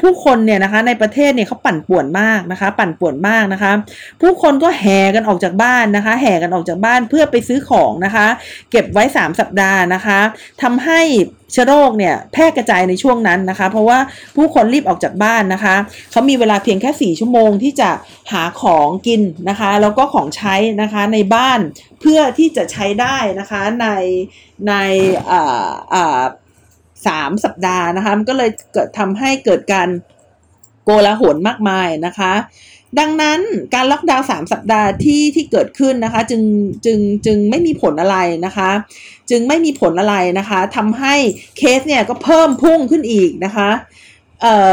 [0.00, 3.72] ผู้คนเนี่ยนะคะในประเทศเนี่ยเขาปั่นป่วนมากนะคะ ปั่นป่วนมากนะคะ
[4.20, 8.26] ผู้คนก็แห่กันออกจากบ้านนะคะ แห่กันออกจากบ้านเพื่อไปซื้อของนะคะ
[8.70, 10.20] เก็บไว้ 3 สัปดาห์นะคะ
[10.62, 11.00] ทำให้
[11.52, 13.98] เชื้อโรคเนี่ยแพร่กระจายในช่วงนั้นนะคะ เพราะว่า
[14.36, 15.74] ผู้คนรีบออกจากบ้านนะคะ
[16.10, 17.90] เขามีเวลาเพียงแค่ 4 ชั่วโมงที่จะ
[18.32, 21.60] หาของกินนะคะ แล้วก็ของใช้นะคะในบ้าน
[22.00, 23.88] เพื่อที่จะใช้ได้นะคะใน
[24.68, 24.74] ใน
[25.30, 26.22] อ่าอ่า
[27.06, 29.88] สามสัปดาห์นะคะ มันก็เลยเกิดทำให้เกิดการ
[30.84, 32.32] โกลาหลมากมายนะคะ
[32.98, 33.40] ดังนั้น
[33.74, 36.42] การล็อกดาวน์สามสัปดาห์ที่ที่เกิดขึ้นนะคะ จึง
[36.84, 38.70] จึงจึงไม่มีผลอะไรนะคะ
[39.30, 41.14] จึงไม่มีผลอะไรนะคะทำให้
[41.58, 43.68] เคสเนี่ยก็เพิ่มพุ่งขึ้นอีกนะคะ
[44.42, 44.70] เอ่อ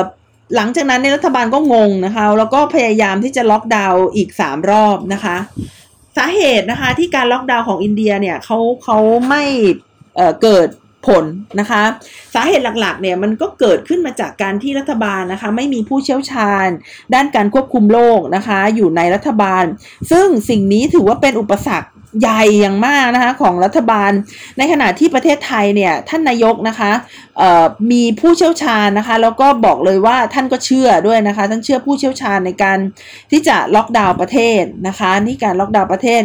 [0.56, 5.38] หลังจากนั้นในรัฐบาลก็งงนะคะ แล้วก็พยายามที่จะล็อกดาวน์อีกสามรอบนะคะ
[6.18, 8.98] สาเหตุนะคะที่การล็อกดาวน์ของอินเดียเนี่ยเขาเขา
[9.30, 9.44] ไม่
[10.16, 10.68] เอ่อเกิด
[11.08, 11.26] ผล
[11.60, 11.84] นะคะ
[12.34, 16.68] สาเหตุหลักๆเนี่ยมันก็เกิดขึ้นมาจากการที่รัฐบาลนะคะ ไม่มีผู้เชี่ยวชาญ
[17.14, 19.64] ด้านการควบคุมโรคนะคะ อยู่ในรัฐบาล
[20.12, 21.90] ซึ่งสิ่งนี้ถือว่าเป็นอุปสรรค
[22.22, 24.12] ใหญ่อย่างมากนะคะของรัฐบาล
[24.58, 26.92] ในขณะที่ประเทศไทยเนี่ยท่านนายกนะคะ
[27.92, 32.78] มีผู้เชี่ยวชาญนะคะ แล้วก็บอกเลยว่าท่านก็เชื่อด้วยนะคะ ท่านเชื่อผู้เชี่ยวชาญในการ
[33.32, 36.22] ที่จะล็อกดาวน์ประเทศนะคะนี่การล็อกดาวน์ประเทศ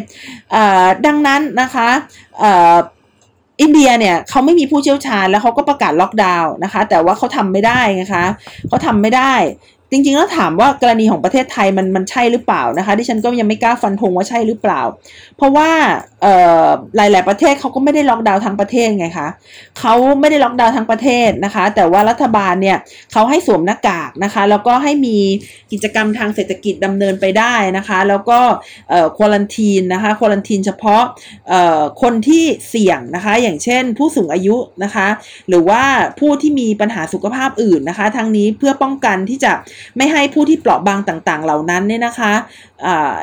[1.07, 1.89] ดังนั้นนะคะ
[3.61, 8.25] อินเดียเนี่ยเขาไม่มีผู้เชี่ยวชาญแล้วเขาก็ประกาศล็อกดาวน์นะคะ แต่ว่าเขาทำไม่ได้นะคะ
[8.69, 9.35] เขาทำไม่ได้
[9.91, 14.81] จริงๆแล้วถามว่ากรณีของประเทศไทยมันมันใช่หรือเปล่านะคะที่ฉันก็ยังไม่กล้าฟันธงว่าใช่หรือเปล่า
[15.37, 15.71] เพราะว่า
[16.97, 19.29] หลาย ๆ ประเทศเขาก็ไม่ได้ล็อกดาวน์ทั้งประเทศไงคะ
[19.79, 22.79] เขาไม่ได้ล็อกดาวน์ทั้งประเทศนะคะ แต่ว่ารัฐบาลเนี่ย
[23.13, 25.19] เขาให้สวมหน้ากากนะคะ แล้วก็ให้มี
[25.73, 28.39] กิจกรรมทางเศรษฐกิจดำเนินไปได้นะคะ แล้วก็
[29.17, 31.03] ควอลันทีนนะคะควอลันทีนเฉพาะ
[32.03, 35.07] คนที่เสี่ยงนะคะ อย่างเช่น ผู้สูงอายุนะคะ
[35.49, 35.83] หรือว่า
[36.21, 39.53] ผู้ที่มีปัญหาสุขภาพอื่นนะคะ ทั้งนี้เพื่อป้องกันที่จะ
[39.97, 42.33] ไม่ให้ผู้ที่เปราะบางต่างๆ เหล่านั้นเนี่ยนะคะ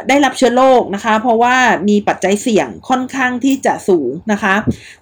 [0.07, 1.55] ได้รับเชื้อโรคนะคะ เพราะว่า
[1.89, 4.55] มีปัจจัยเสี่ยงค่อนข้างที่จะสูงนะคะ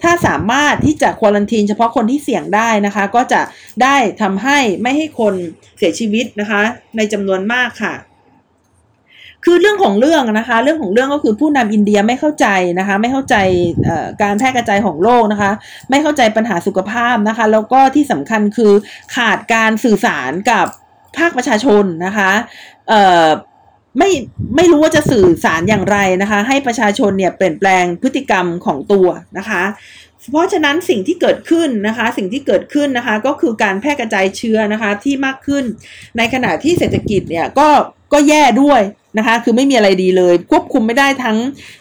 [0.04, 3.42] ถ้าสามารถที่จะควอลันทีนเฉพาะคนที่เสี่ยงได้นะคะ ก็จะ
[3.84, 5.34] ได้ทำให้ไม่ให้คน
[5.78, 6.62] เสียชีวิตนะคะ
[6.98, 7.96] ในจำนวนมากค่ะ
[9.46, 12.48] คือเรื่องของเรื่องนะคะ เรื่องของเรื่องก็คือผู้นำอินเดียไม่เข้าใจ
[12.80, 13.36] นะคะ ไม่เข้าใจ
[14.22, 15.52] การแพร่กระจายของโรคนะคะ
[15.90, 18.74] ไม่เข้าใจปัญหาสุขภาพนะคะ แล้วก็ที่สำคัญคือ
[19.16, 20.66] ขาดการสื่อสารกับ
[21.18, 22.32] ภาคประชาชนนะคะ
[22.90, 23.28] เอ่อ
[23.98, 24.10] ไม่
[24.56, 29.64] ไม่รู้ว่าจะสื่อสารอย่างไรนะคะ ให้ประชาชนเนี่ยเปลี่ยนแปลงพฤติกรรมของตัวนะคะ
[30.32, 35.64] เพราะฉะนั้นสิ่งที่เกิดขึ้นนะคะ สิ่งที่เกิดขึ้นนะคะ ก็คือการแพร่กระจายเชื้อนะคะที่มากขึ้น
[36.18, 37.70] ในขณะที่เศรษฐกิจเนี่ยก็
[38.14, 38.82] ก็แย่ด้วย
[39.18, 41.38] นะคะ คือไม่มีอะไรดีเลย ควบคุมไม่ได้ทั้ง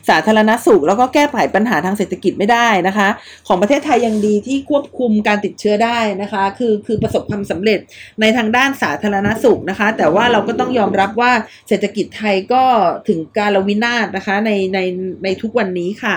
[0.09, 3.09] สาธารณสุข แล้วก็แก้ไขปัญหาทางเศรษฐกิจไม่ได้นะคะ
[3.47, 7.79] ของประเทศไทยยังดีที่ควบคุมการติดเชื้อได้นะคะ คือคือประสบความสำเร็จ
[8.21, 11.33] ในทางด้านสาธารณสุขนะคะ แต่ว่าเราก็ต้องยอมรับว่า
[11.69, 12.65] เศรษฐกิจไทยก็
[13.09, 14.79] ถึงการวินาศนะคะในใน
[15.25, 16.17] ในทุกวันนี้ค่ะ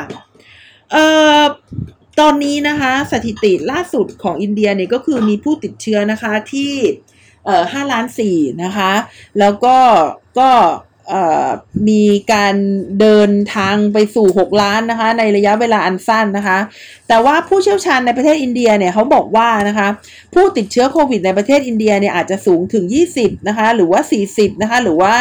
[0.91, 1.05] เอ่
[1.41, 1.43] อ
[2.19, 6.73] ตอนนี้นะคะ สถิติล่าสุดของอินเดียเนี่ยก็คือมีผู้ติดเชื้อนะคะที่
[7.45, 8.91] เอ่อห้าล้านสี่นะคะ
[9.39, 9.77] แล้วก็
[10.39, 10.49] ก็
[11.89, 12.03] มี
[12.33, 12.55] การ
[12.99, 16.59] เดินทางไปสู่ 6 ล้านนะคะ ในระยะเวลาอันสั้นนะคะ
[17.07, 19.87] แต่ว่าผู้เชี่ยวชาญในประเทศอินเดียเนี่ยเขาบอกว่านะคะ
[20.33, 22.85] ผู้ติดเชื้อโควิดในประเทศอินเดียเนี่ยอาจจะสูงถึง
[23.17, 24.01] 20 นะคะ หรือว่า
[24.31, 25.13] 40 นะคะ หรือว่า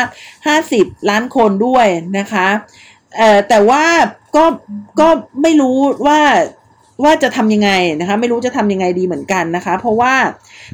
[0.66, 1.86] 50 ล้านคนด้วย
[2.18, 2.48] นะคะ
[3.48, 3.84] แต่ว่า
[4.36, 4.44] ก็
[5.00, 5.08] ก็
[5.42, 6.20] ไม่รู้ว่า
[7.04, 10.14] ว่าจะทำยังไงนะคะ ไม่รู้จะทำยังไงดีเหมือนกันนะคะ เพราะว่า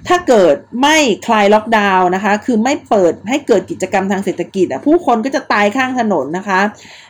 [0.08, 6.60] ถ้าเกิดไม่คลายล็อกดาวน์นะคะ คือไม่เปิดให้เกิดกิจกรรมทางเศรษฐกิจอะผู้คนก็จะตายข้างถนนนะคะ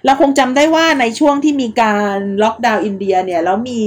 [0.05, 3.81] เราคงจำได้ว่าในช่วงที่มีการล็อกดาวน์อินเดียเนี่ยแล้วมี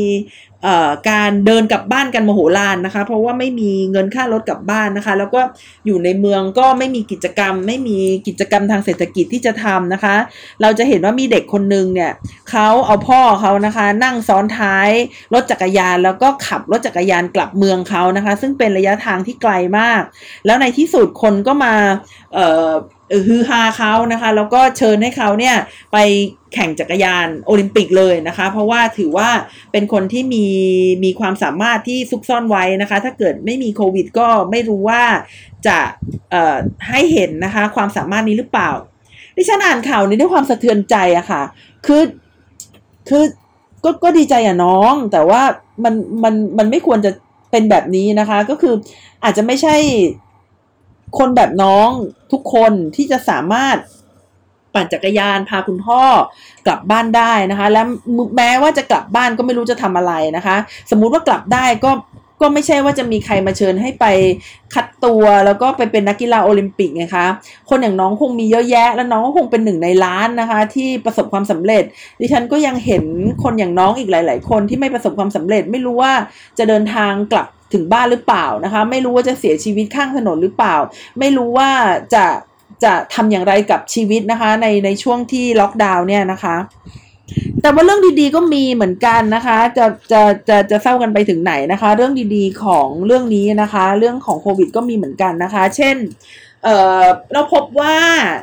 [1.09, 5.41] การเดินกลับบ้านกันมโหฬารนะคะ เพราะว่าไม่มีเงินค่ารถกลับบ้านนะคะ แล้วก็
[5.85, 7.97] อยู่ในเมืองก็ไม่มีกิจกรรม ไม่มี
[8.27, 10.15] กิจกรรมทางเศรษฐกิจที่จะทำนะคะ
[10.61, 12.11] เราจะเห็นว่ามีเด็กคนนึงเนี่ย
[12.49, 14.89] เขาเอาพ่อเขานะคะ นั่งซ้อนท้าย
[15.33, 20.01] รถจักรยานแล้วก็ขับรถจักรยานกลับเมืองเขานะคะ ซึ่งเป็นระยะทางที่ไกลมาก
[20.45, 21.73] แล้วในที่สุดคนก็มา
[22.33, 22.71] เอ่อ
[23.27, 25.55] ฮือฮาเขานะคะ แล้วก็เชิญให้เขาเนี่ย
[25.93, 25.97] ไป
[26.53, 29.29] แข่งจักรยานโอลิมปิกเลยนะคะ เพราะว่าถือว่า
[29.71, 30.45] เป็นคนที่มี
[31.03, 35.03] มีความสามารถที่ซุกซ่อนไว้นะคะ ถ้าเกิดไม่มีโควิด ก็ไม่รู้ว่า
[35.67, 35.77] จะ
[36.31, 36.57] เอ่อ
[36.89, 38.71] ให้เห็นนะคะความสามารถนี้หรือเปล่า
[39.37, 41.41] ดิฉันอ่านข่าวนี้ด้วยความสะเทือนใจอะค่ะ
[41.85, 42.03] คือ
[43.09, 43.23] คือ
[43.83, 45.41] ก็ก็ดีใจอะน้อง แต่ว่า
[45.83, 45.93] มัน
[46.23, 47.11] มันมันไม่ควรจะ
[47.51, 48.73] เป็นแบบนี้นะคะ ก็คือ
[49.23, 49.75] อาจจะไม่ใช่
[51.17, 51.89] คนแบบน้อง
[52.31, 53.77] ทุกคนที่จะสามารถ
[54.73, 56.01] ปั่นจักรยานพาคุณพ่อ
[56.65, 57.81] กลับบ้านได้นะคะ และ
[58.37, 60.55] แม้ว่าจะกลับบ้านก็ไม่รู้จะทำอะไรนะคะ
[60.91, 61.91] สมมุติว่ากลับได้ก็
[62.41, 64.05] ก็ไม่ใช่ว่าจะมีใครมาเชิญให้ไป
[64.73, 67.25] คัดตัวแล้วก็ไปเป็นนักกีฬาโอลิมปิกไงคะ
[67.69, 71.83] คนอย่างน้องคงมีเยอะแยะ แล้วน้องก็คงเป็นหนึ่งในล้านนะคะ ที่ประสบความสำเร็จ
[72.19, 73.03] ดิฉันก็ยังเห็น
[73.43, 76.13] คนอย่างน้องอีกหลาย ๆ คนที่ไม่ประสบความสำเร็จ ไม่รู้ว่า
[76.57, 80.75] จะเดินทางกลับ ถึงบ้านหรือเปล่านะคะ ไม่รู้ว่าจะเสียชีวิตข้างถนนหรือเปล่า
[81.19, 81.69] ไม่รู้ว่า
[82.13, 82.25] จะ
[82.83, 86.55] จะทำอย่างไรกับชีวิตนะคะ ในในช่วงที่ล็อกดาวน์เนี่ยนะคะ
[87.61, 95.95] แต่ว่าเรื่องดีๆก็มีเหมือนกันนะคะ จะจะจะจะเศร้ากันไปถึงไหนนะคะ เรื่องดีๆของเรื่องนี้นะคะ เรื่องของโควิดก็มีเหมือนกันนะคะ เช่น
[96.63, 97.95] เเราพบว่า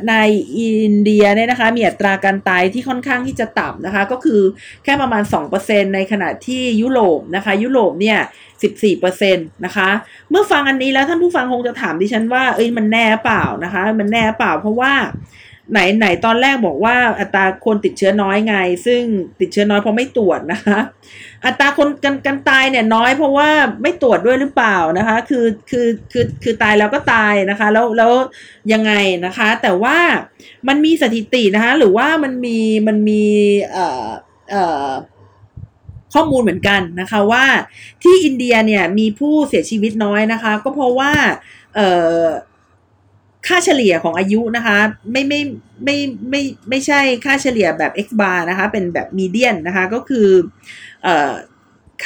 [0.09, 0.15] ใน
[0.59, 4.41] อินเดียเนี่ยนะคะมีอัตราการตายที่ค่อนข้างที่จะต่ำนะคะก็คือ
[4.85, 5.23] แค่ประมาณ
[5.59, 8.19] 2%ในขณะที่ยุโรปนะคะยุโรปเนี่ย
[8.73, 9.89] 14%นะคะ
[10.31, 14.93] เมื่อฟังอันนี้แล้วท่านผู้ฟังคงจะถามดิฉันว่าเอ้ยมันแน่เปล่านะคะมันแน่เปล่าเพราะว่า
[15.73, 19.03] ไหนไหนตอนแรกบอกว่าอัตราคนติดเชื้อน้อยไง ซึ่ง
[19.41, 20.79] ติดเชื้อน้อยเพราะไม่ตรวจนะคะ
[21.45, 23.49] อัตราคนกันกันตายเนี่ยน้อยเพราะว่า
[23.83, 28.13] ไม่ตรวจด้วยหรือเปล่านะคะ คือคือคือคือตายแล้วก็ตายนะคะ แล้วแล้ว
[28.73, 28.93] ยังไง
[29.27, 29.97] นะคะ แต่ว่า
[30.69, 33.25] มันมีสถิตินะคะ หรือว่ามันมีมันมี
[33.73, 34.09] เอ่อ
[34.51, 34.91] เอ่อ
[36.15, 37.45] ข้อมูลเหมือนกันนะคะว่า
[38.03, 41.13] ที่อินเดียเนี่ยมีผู้เสียชีวิตน้อยนะคะ ก็เพราะว่า
[41.75, 42.23] เอ่อ
[43.49, 44.79] ค่าเฉลี่ยของอายุนะคะ
[45.13, 45.41] ไม่ไม่
[45.85, 45.97] ไม่
[46.31, 50.29] ไม่ไม่ใช่ค่าเฉลี่ยแบบ x bar นะคะ เป็นแบบมีเดียนนะคะ ก็คือ
[51.03, 51.33] เอ่อ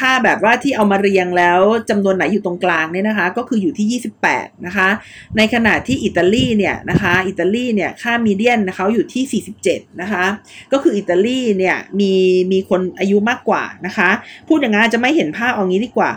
[0.01, 4.89] ค่าแบบว่าที่เอามาเรียงแล้วจำนวนไหนอยู่ตรงกลางเนี่ยนะคะ ก็คืออยู่ที่ 28 นะคะ
[5.37, 10.25] ในขณะที่อิตาลีเนี่ยนะคะ อิตาลีเนี่ยค่ามีเดียนนะคะอยู่ที่ 47 นะคะ
[10.73, 12.13] ก็คืออิตาลีเนี่ยมี
[12.53, 14.11] มีคนอายุมากกว่านะคะ
[14.49, 16.11] พูดอย่างนั้นจะไม่เห็นภาพเอางี้ดีกว่า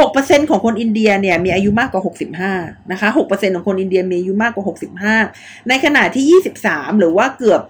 [0.00, 2.02] 6%ของคนอินเดียเนี่ยมีอายุมากกว่า
[2.50, 4.64] 65 นะคะ 6%ของคนอินเดียมีอายุมากกว่า
[5.26, 7.62] 65 ในขณะที่ 23 หรือว่าเกือบ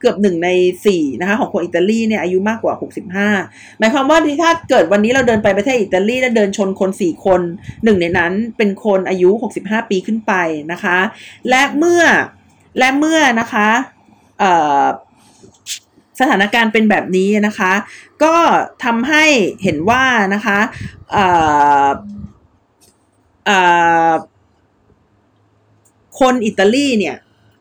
[0.00, 0.50] เกือบหนึ่งใน
[0.86, 2.74] สี่นะคะของคนอิตาลีเนี่ยอายุมากกว่า
[3.22, 7.40] 65 หมายความว่าถ้าเกิดวันนี้เราเดินไปประเทศอิตาลีแล้วเดินชนคน 4 คน
[7.84, 10.32] หนึ่งในนั้นเป็นคนอายุ 65 ปีขึ้นไป
[10.72, 10.98] นะคะ
[11.48, 12.02] และเมื่อ
[12.78, 13.68] และเมื่อนะคะ
[14.38, 14.84] เอ่อ
[16.20, 17.72] สถานการณ์เป็นแบบนี้นะคะ
[18.22, 18.34] ก็
[18.84, 19.24] ทำให้
[19.62, 20.58] เห็นว่านะคะ
[26.20, 27.16] คนอิตาลีเนี่ย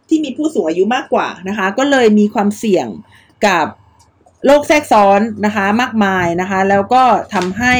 [0.08, 2.88] ที่มีผู้สูงอายุมากกว่านะคะ ก็เลยมีความเสี่ยง
[3.48, 3.66] กับ
[4.46, 7.76] โรคแทรกซ้อนนะคะมากมายนะคะ แล้วก็ทำให้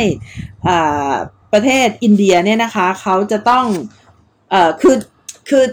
[1.54, 3.66] ประเทศอินเดียเนี่ยนะคะเขาจะต้อง
[4.54, 4.96] อคือ
[5.50, 5.64] คือ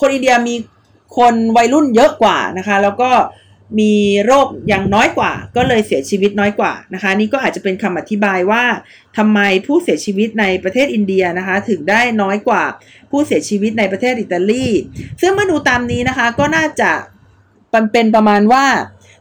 [0.00, 0.54] คนอินเดียมี
[1.18, 3.10] คนวัยรุ่นเยอะกว่านะคะ แล้วก็
[3.78, 8.64] มีโรคยังน้อยกว่า ก็เลยเสียชีวิตน้อยกว่านะคะ นี่ก็อาจจะเป็นคำอธิบายว่า
[9.16, 12.62] ทำไมผู้เสียชีวิตในประเทศอินเดียนะคะ ถึงได้น้อยกว่า
[13.10, 14.66] ผู้เสียชีวิตในประเทศอิตาลี
[15.20, 16.90] ซึ่งเมื่อดูตามนี้นะคะ ก็น่าจะ
[17.92, 18.66] เป็นประมาณว่า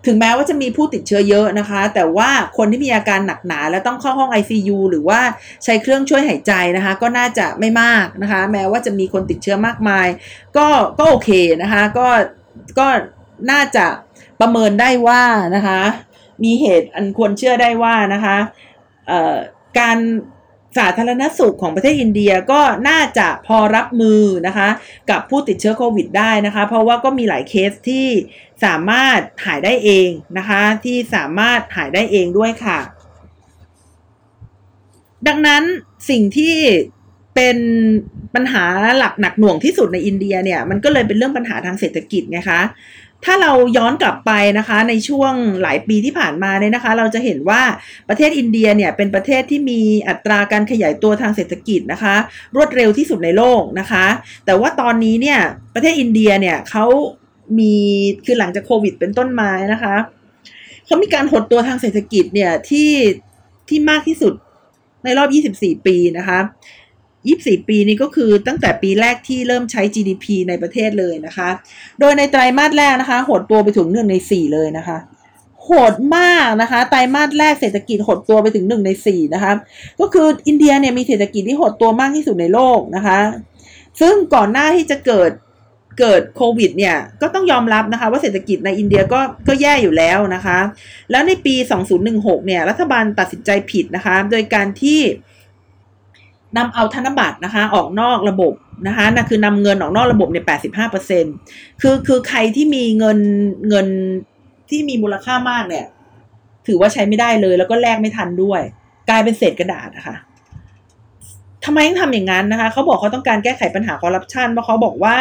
[0.06, 5.22] ถึงแม้ว่าจะมีผู้ติดเชื้อเยอะนะคะ แต่ว่าคนที่มีอาการหนักหนาและต้องเข้าห้อง ICU หรือว่า
[5.64, 10.08] ใช้เครื่องช่วยหายใจนะคะ ก็น่าจะไม่มากนะคะ แม้ว่าจะมีคนติดเชื้อมากมาย
[10.58, 10.68] ก็
[11.00, 11.30] ก็โอเค
[11.62, 12.08] นะคะ ก็
[12.80, 12.88] ก็
[13.52, 13.86] น่าจะ
[14.40, 15.24] ประเมินได้ว่า
[15.56, 15.82] นะคะ
[16.44, 18.38] มีเหตุอันควรเชื่อได้ว่านะคะ
[19.80, 19.98] การ
[20.78, 24.70] สาธารณสุขของประเทศอินเดียก็น่าจะพอรับมือนะคะ
[25.10, 28.08] กับผู้ติดเชื้อโควิดได้นะคะ เพราะว่าก็มีหลายเคสที่
[28.64, 32.80] สามารถหายได้เองนะคะ ที่สามารถหายได้เองด้วยค่ะ
[35.28, 35.64] ดังนั้น
[36.10, 36.56] สิ่งที่
[37.36, 37.58] เป็น
[38.36, 38.64] ปัญหา
[38.98, 42.62] หลักหนักหน่วงที่สุดในอินเดียเนี่ย มันก็เลยเป็นเรื่องปัญหาทางเศรษฐกิจไงคะ
[43.26, 47.62] ถ้าเราย้อนกลับไปนะคะ ในช่วงหลายปีที่ผ่านมาเนี่ยนะคะ เราจะเห็นว่า
[48.10, 52.16] ประเทศอินเดียเนี่ยเป็นประเทศที่มีอัตราการขยายตัวทางเศรษฐกิจนะคะ
[52.56, 54.06] รวดเร็วที่สุดในโลกนะคะ
[54.46, 55.40] แต่ว่าตอนนี้เนี่ย
[55.74, 56.86] ประเทศอินเดียเนี่ยเขา
[57.60, 57.74] มี
[58.26, 59.96] คือหลังจากโควิดเป็นต้นมานะคะ
[60.86, 62.92] เขามีการหดตัวทางเศรษฐกิจเนี่ยที่
[63.70, 64.34] ที่มากที่สุด
[65.04, 66.40] ในรอบ 24 ปีนะคะ
[67.28, 71.50] 24 ปีนี้ก็คือตั้งแต่ปีแรกที่เริ่มใช้ GDP ในประเทศเลยนะคะ
[72.00, 74.98] โดยในไตรมาสแรกนะคะ หดตัวไปถึงหนึ่งในสี่เลยนะคะ
[75.64, 79.54] โหดมากนะคะ ไตรมาสแรกเศรษฐกิจหดตัวไปถึงหนึ่งในสี่นะคะ
[80.00, 83.20] ก็คืออินเดียเนี่ยมีเศรษฐกิจที่หดตัวมากที่สุดในโลกนะคะ
[84.02, 85.32] ซึ่งก่อนหน้าที่จะเกิด
[86.00, 90.60] เกิดโควิดเนี่ยก็ต้องยอมรับนะคะว่าเศรษฐกิจในอินเดียก็ก็แย่อยู่แล้วนะคะ
[91.12, 91.56] แล้วในปี
[92.02, 95.00] 2016 เนี่ยรัฐบาลตัดสินใจผิดนะคะ โดยการที่
[96.58, 98.54] นำเอาธนบัตรนะคะออกนอกระบบ
[98.88, 101.26] นะคะนั่นคือนำเงินออกนอกระบบในแปดสิบห้าเปอร์เซ็น
[101.82, 103.20] คือคือใครที่มีเงิน
[103.70, 103.88] เงิน
[104.70, 105.86] ที่มีมูลค่ามากเนี่ย
[106.68, 108.62] ถือว่าใช้ไม่ได้เลย แล้วก็แลกไม่ทันด้วย
[109.10, 110.16] กลายเป็นเศษกระดาษนะคะ
[111.66, 115.18] ทำไมต้องทำอย่างนั้นนะคะเขาบอกเขาต้องการแก้ไขปัญหาคอร์รัปชันเพราะเขาบอกว่า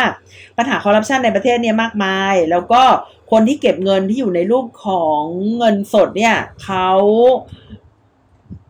[0.59, 2.83] ปัญหาคอร์รัปชันในประเทศเนี่ยมากมาย แล้วก็
[3.31, 5.21] คนที่เก็บเงินที่อยู่ในรูปของ
[5.59, 6.89] เงินสดเนี่ยเขา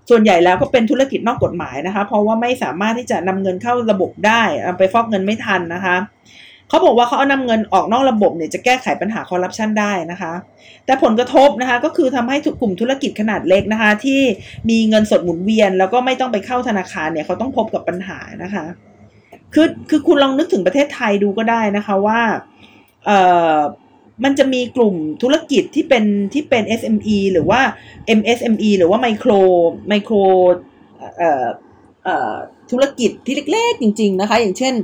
[0.09, 4.43] ส่วนใหญ่แล้วก็เป็นธุรกิจนอกกฎหมายนะคะ เพราะว่าไม่สามารถที่จะนำเงินเข้าระบบได้
[4.79, 5.97] ไปฟอกเงินไม่ทันนะคะ
[6.69, 10.33] เขาบอกว่าเขาเอานำเงินออกนอกระบบเนี่ยจะแก้ไขปัญหาคอร์รัปชันได้นะคะ
[10.87, 14.21] แต่ผลกระทบนะคะก็คือทำให้กลุ่มธุรกิจขนาดเล็กนะคะ ที่
[14.71, 18.65] มีเงินสดหมุนเวียน แล้วก็ไม่ต้องไปเข้าธนาคารเนี่ยเขาต้องพบกับปัญหานะคะ
[19.55, 22.21] คือคือคุณลองนึกถึงประเทศไทยดูก็ได้นะคะว่า
[23.07, 23.19] เอ่
[23.55, 23.59] อ
[24.25, 26.05] มันจะมีกลุ่มธุรกิจที่เป็น
[26.35, 27.61] ที่เป็น SME หรือว่า
[28.19, 29.31] MSME หรือว่าไมโคร
[29.89, 30.15] ไมโคร
[32.71, 34.75] ธุรกิจที่เล็กๆจริง ๆนะคะ อย่างเช่น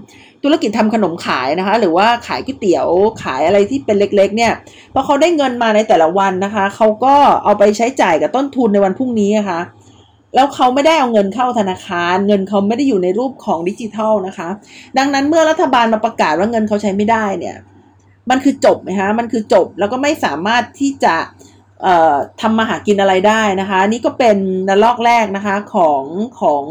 [0.44, 2.86] ธุรกิจทำขนมขายนะคะ หรือว่าขายก๋วยเตี๋ยว
[3.22, 4.52] ขายอะไรที่เป็นเล็กๆ เนี่ย
[4.94, 7.14] พอเขาได้เงินมาในแต่ละวันนะคะเขาก็
[7.44, 9.60] เอาไปใช้จ่ายกับต้นทุนในวันพรุ่งนี้นะคะ
[10.34, 14.48] แล้วเขาไม่ได้เอาเงินเข้าธนาคาร เงินเขาไม่ได้อยู่ในรูปของดิจิทัลนะคะ
[14.98, 17.56] ดังนั้นเมื่อรัฐบาลมาประกาศว่าเงินเขาใช้ไม่ได้เนี่ย
[18.30, 21.16] มันคือจบไหมคะมันคือจบแล้วก็ไม่สามารถที่จะ
[22.40, 26.02] ทำมาหากินอะไรได้นะคะ นี่ก็เป็นระลอกแรกนะคะของ
[26.40, 26.62] ของ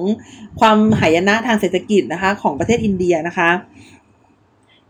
[0.59, 3.49] ความหายนะทางเศรษฐกิจนะคะของประเทศอินเดียนะคะ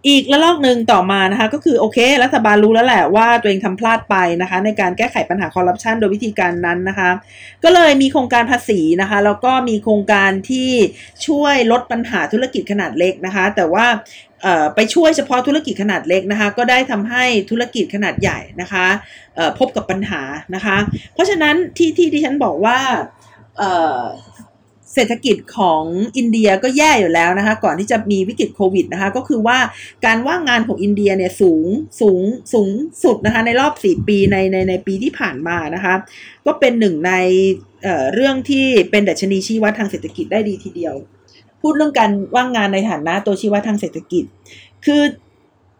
[0.07, 7.09] อีกระลอกหนึ่งต่อมานะคะก็คือโอเค รัฐบาลรู้แล้วแหละว่าตัวเองทำพลาดไปนะคะในการแก้ไขปัญหาคอร์รัปชันโดยวิธีการนั้นนะคะ
[7.63, 10.71] ก็เลยมีโครงการภาษีนะคะแล้วก็มีโครงการที่
[11.27, 13.85] ช่วยลดปัญหาธุรกิจขนาดเล็กนะคะ แต่ว่า
[14.75, 18.85] ไปช่วยเฉพาะธุรกิจขนาดเล็กนะคะ ก็ได้ทำให้ธุรกิจขนาดใหญ่นะคะ
[19.59, 20.21] พบกับปัญหา
[20.55, 20.77] นะคะ
[21.13, 22.79] เพราะฉะนั้นที่ที่ที่ฉันบอกว่า
[24.93, 25.83] เศรษฐกิจของ
[26.17, 29.57] อินเดียก็แย่อยู่แล้วนะคะก่อนที่จะมีวิกฤตโควิดนะคะก็คือว่า
[30.05, 31.65] การว่างงานของอินเดียเนี่ยสูง
[32.01, 32.21] สูง
[32.53, 32.69] สูง
[33.03, 35.93] สุดนะคะในรอบ 4 ปีในในในปีที่ผ่านมานะคะ
[36.45, 37.13] ก็เป็นหนึ่งใน
[37.83, 40.95] เเรื่องที่เป็นดัชนีชี้วัดทางเศรษฐกิจได้ดีทีเดียว
[41.61, 44.23] พูดเรื่องการว่างงานในฐานะตัวชี้วัดทางเศรษฐกิจ
[44.85, 45.01] คือ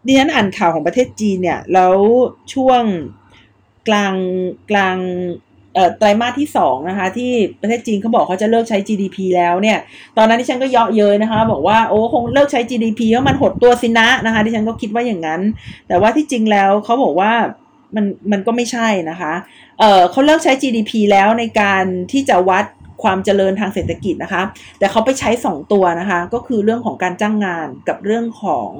[0.06, 1.94] ดิฉันอ่านข่าวของประเทศจีนเนี่ยแล้ว
[2.54, 2.82] ช่วง
[3.88, 4.14] กลาง
[4.70, 4.96] กลาง
[5.98, 9.78] ไตรมาสที่สองนะคะที่ประเทศจีนเขาบอกเขาจะเลิกใช้ GDP แล้วเนี่ย
[10.16, 15.40] ตอนนั้นที่ฉันก็เยาะเย้ยนะคะ บอกว่าโอ้คงเลิกใช้ GDP เพราะมันหดตัวสินะนะคะที่ฉันก็คิดว่าอย่างนั้น
[15.88, 17.32] แต่ว่าที่จริงแล้วเขาบอกว่า
[17.96, 19.32] มันมันก็ไม่ใช่นะคะ
[19.78, 22.64] เออเขาเลิกใช้ GDP แล้วในการที่จะวัด
[23.02, 24.42] ความเจริญทางเศรษฐกิจนะคะ
[24.78, 28.70] แต่เขาไปใช้ 2 ตัวนะคะ ก็คือเรื่องของการจ้างงานกับเรื่องของ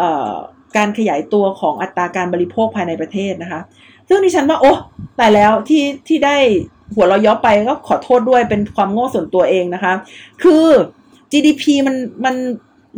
[0.00, 0.02] อ
[0.32, 0.34] อ
[0.76, 3.60] การขยายตัวของอัตราการบริโภคภายในประเทศนะคะ
[4.08, 4.72] ซึ่งดิฉันว่าโอ้
[5.16, 6.36] แต่แล้วที่ที่ได้
[6.94, 9.92] หัวเราย้อไปก็ขอโทษด้วยเป็นความโง่ส่วนตัวเองนะคะ
[10.42, 10.66] คือ
[11.32, 12.34] GDP มันมัน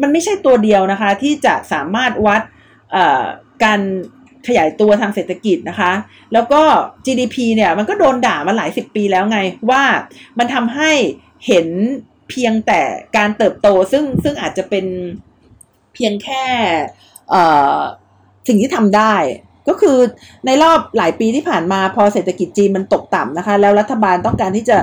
[0.03, 2.43] มันไม่ใช่ตัวเดียวนะคะ ที่จะสามารถวัด
[3.65, 3.81] การ
[4.47, 5.93] ขยายตัวทางเศรษฐกิจนะคะ
[6.33, 6.63] แล้วก็
[7.07, 9.39] GDP เนี่ยมันก็โดนด่ามาหลายสิบปีแล้วไง
[9.71, 9.83] ว่า
[10.39, 10.93] มันทำให้
[11.47, 11.67] เห็น
[12.29, 12.81] เพียงแต่
[13.17, 14.87] การเติบโตซึ่งซึ่งอาจจะเป็น
[15.95, 16.45] เพียงแค่
[18.49, 19.15] สิ่งที่ทำได้
[19.69, 19.99] ก็คือ
[20.47, 24.79] ในรอบหลายปีที่ผ่านมาพอเศรษฐกิจจีนมันตกต่ำนะคะ แล้วรัฐบาลต้องการที่จะ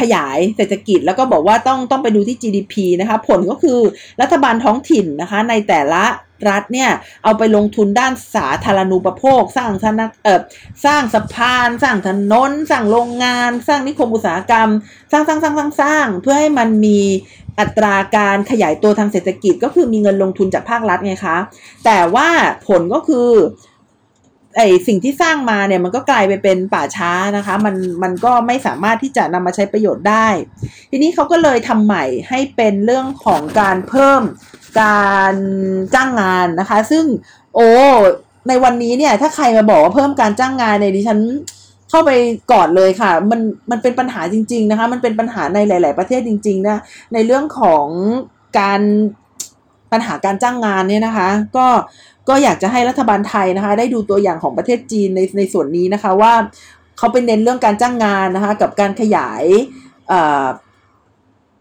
[0.00, 3.78] ขยายเศรษฐกิจแล้วก็บอกว่าต้องต้องไปดูที่ GDP นะคะ ผลก็คือ
[4.20, 6.04] รัฐบาลท้องถิ่นนะคะ ในแต่ละ
[6.48, 6.90] รัฐเนี่ย
[7.24, 10.42] เอาไปลงทุนด้านสาธารณูปโภค สร้างธนาเออ
[10.84, 14.68] สร้างสะพาน สร้างถนนสร้างโรงงาน สร้างนิคมอุตสาหกรรม
[15.12, 17.00] สร้างสร้างสร้างสร้างสร้างเพื่อให้มันมี
[17.60, 21.36] อัตราการขยายตัวทางเศรษฐกิจก็คือมีเงินลงทุนจากภาครัฐไงคะ
[21.84, 22.28] แต่ว่า
[22.68, 23.28] ผลก็คือ
[24.56, 30.28] ไอสิ่งที่สร้างมาเนี่ยมันก็กลายไปเป็นป่าช้านะคะ มันมันก็ไม่สามารถที่จะนำมาใช้ประโยชน์ได้
[30.90, 34.22] ทีนี้เขาก็เลยทำใหม่ให้เป็นเรื่องของการเพิ่ม
[34.82, 35.34] การ
[35.94, 37.04] จ้างงานนะคะ ซึ่ง
[37.54, 37.70] โอ้
[38.48, 41.18] ในวันนี้เนี่ย ถ้าใครมาบอกว่าเพิ่มการจ้างงานเนี่ยดิฉัน
[41.90, 42.10] เข้าไป
[42.52, 43.40] กอดเลยค่ะ มัน
[43.70, 46.80] มันเป็นปัญหาจริง ๆนะคะ มันเป็นปัญหาในหลาย ๆ ประเทศจริง ๆ นะ
[47.14, 47.86] ในเรื่องของ
[48.58, 48.80] การ
[49.92, 51.66] ปัญหาการจ้างงานเนี่ยนะคะ ก็
[52.28, 56.32] ก็อยากจะให้รัฐบาลไทยนะคะ ได้ดูตัวอย่างของประเทศจีนในในส่วนนี้นะคะว่า
[56.98, 59.44] เขาเป็นเน้นเรื่องการจ้างงานนะคะ กับการขยาย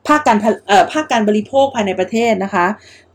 [0.08, 0.38] ภาคการ
[0.94, 2.66] ภาคการบริโภคภายในประเทศนะคะ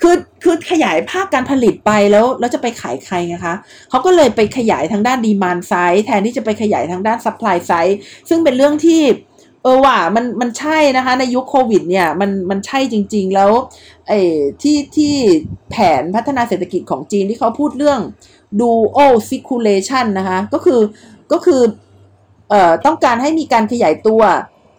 [0.02, 3.54] คือคือขยายภาคการผลิตไปแล้วแล้วจะไปขายใครนะคะ
[3.90, 7.98] เขาก็เลยไปขยายทางด้าน demand side แทนที่จะไปขยายทางด้าน supply side
[8.28, 9.02] ซึ่งเป็นเรื่องที่
[9.62, 13.50] เออว่ามันมันใช่นะคะในยุคโควิดเนี่ยมันมันใช่จริง ๆ แล้ว
[14.08, 14.20] ไอ้
[14.62, 15.14] ที่ที่
[15.70, 18.00] แผนพัฒนาเศรษฐกิจของจีนที่เขาพูดเรื่อง
[18.60, 20.80] dual circulation นะคะก็คือ
[21.32, 21.62] ก็คือ
[22.50, 24.22] เอ่อต้องการให้มีการขยายตัว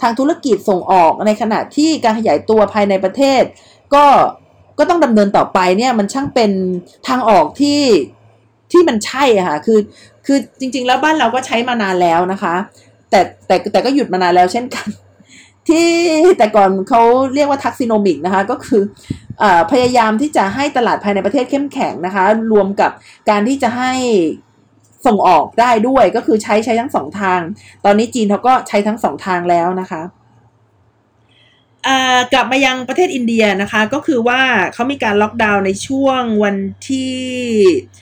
[0.02, 3.44] ทางธุรกิจส่งออกในขณะที่การขยายตัวภายในประเทศ
[3.94, 4.06] ก็
[4.80, 6.52] ก็ต้องดำเนินต่อไปเนี่ยมันช่างเป็น
[7.08, 7.82] ทางออกที่
[8.72, 9.80] ที่มันใช่ค่ะคือ
[10.26, 12.56] คือจริง ๆ แล้วบ้านเราก็ใช้มานานแล้วนะคะ
[13.14, 14.88] แต่แต่แต่ก็หยุดมานานแล้วเช่นกัน
[15.70, 15.88] ที่
[16.38, 17.02] แต่ก่อนเขา
[17.36, 18.82] เรียกว่าทักซิโนมิกนะคะ ก็คือ
[19.42, 22.92] อพยายามที่จะให้ตลาดภายในประเทศเข้มแข็งนะคะ รวมกับ
[23.30, 23.94] การที่จะให้
[25.06, 27.40] ส่งออกได้ด้วยก็คือใช้ใช้ทั้งสองทาง
[27.86, 30.02] ตอนนี้จีนเขาก็ใช้ทั้งสองทางแล้วนะคะ
[32.34, 34.42] กลับมายังประเทศอินเดียนะคะ ก็คือว่า
[34.74, 36.56] เขามีการล็อกดาวน์ในช่วงวัน
[36.88, 37.18] ที่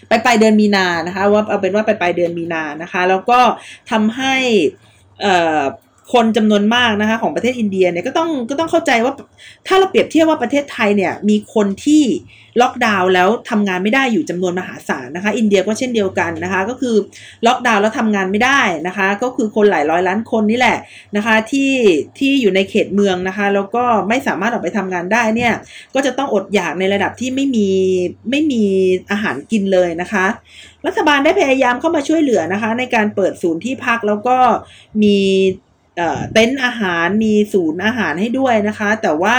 [0.09, 3.39] ไปปลายเดือนมีนานะคะ ว่าเอาเป็นว่าไปปลายเดือนมีนานะคะ แล้วก็
[3.91, 4.35] ทำให้
[5.21, 5.77] 呃
[6.13, 9.13] คนจำนวนมากนะคะของประเทศอินเดียเนี่ยก็ต้องก็ต้องเข้าใจว่า
[9.67, 12.03] ถ้าเราเปรียบเทียบว่าประเทศไทยเนี่ยมีคนที่
[12.61, 16.95] ล็อกดาวน์แล้วทำงานไม่ได้อยู่จำนวนมหาศาลนะคะ อินเดียก็เช่นเดียวกันนะคะ ก็คือ
[17.45, 20.77] ล็อกดาวน์แล้วทำงานไม่ได้นะคะ ก็คือคนหลายร้อยล้านคนนี่แหละ
[21.15, 21.71] นะคะที่
[22.19, 25.53] ที่อยู่ในเขตเมืองนะคะแล้วก็ไม่สามารถออกไปทำงานได้เนี่ย
[25.93, 27.67] ก็จะต้องอดอยากในระดับที่ไม่มี
[28.29, 28.63] ไม่มี
[29.11, 30.25] อาหารกินเลยนะคะ
[30.87, 34.37] รัฐบาลได้พยายามเข้ามาช่วยเหลือนะคะ ในการเปิดศูนย์ที่พักแล้วก็
[35.03, 35.17] มี
[36.33, 39.35] เต็นท์อาหารมีศูนย์อาหารให้ด้วยนะคะ แต่ว่า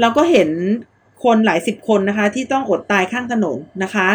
[0.00, 0.50] เราก็เห็น
[1.24, 4.08] คนหลายสิบคนนะคะ ที่ต้องอดตายข้างถนนนะคะ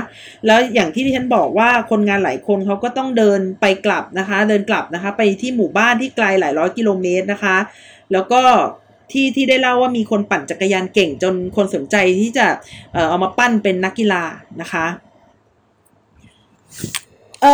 [0.45, 7.57] แล้วอย่างที่ที่ฉันบอกว่าคนงานหลายคนเขาก็ต้องเดินไปกลับนะคะ เดินกลับนะคะ ไปที่หมู่บ้านที่ไกลหลายร้อยกิโลเมตรนะคะ
[8.11, 8.41] แล้วก็
[9.11, 12.45] ที่ที่ได้เล่าว่ามีคนปั่นจักรยานเก่งจนคนสนใจที่จะ
[12.93, 14.23] เออเอามาปั้นเป็นนักกีฬา
[14.61, 14.86] นะคะ
[17.41, 17.45] เอ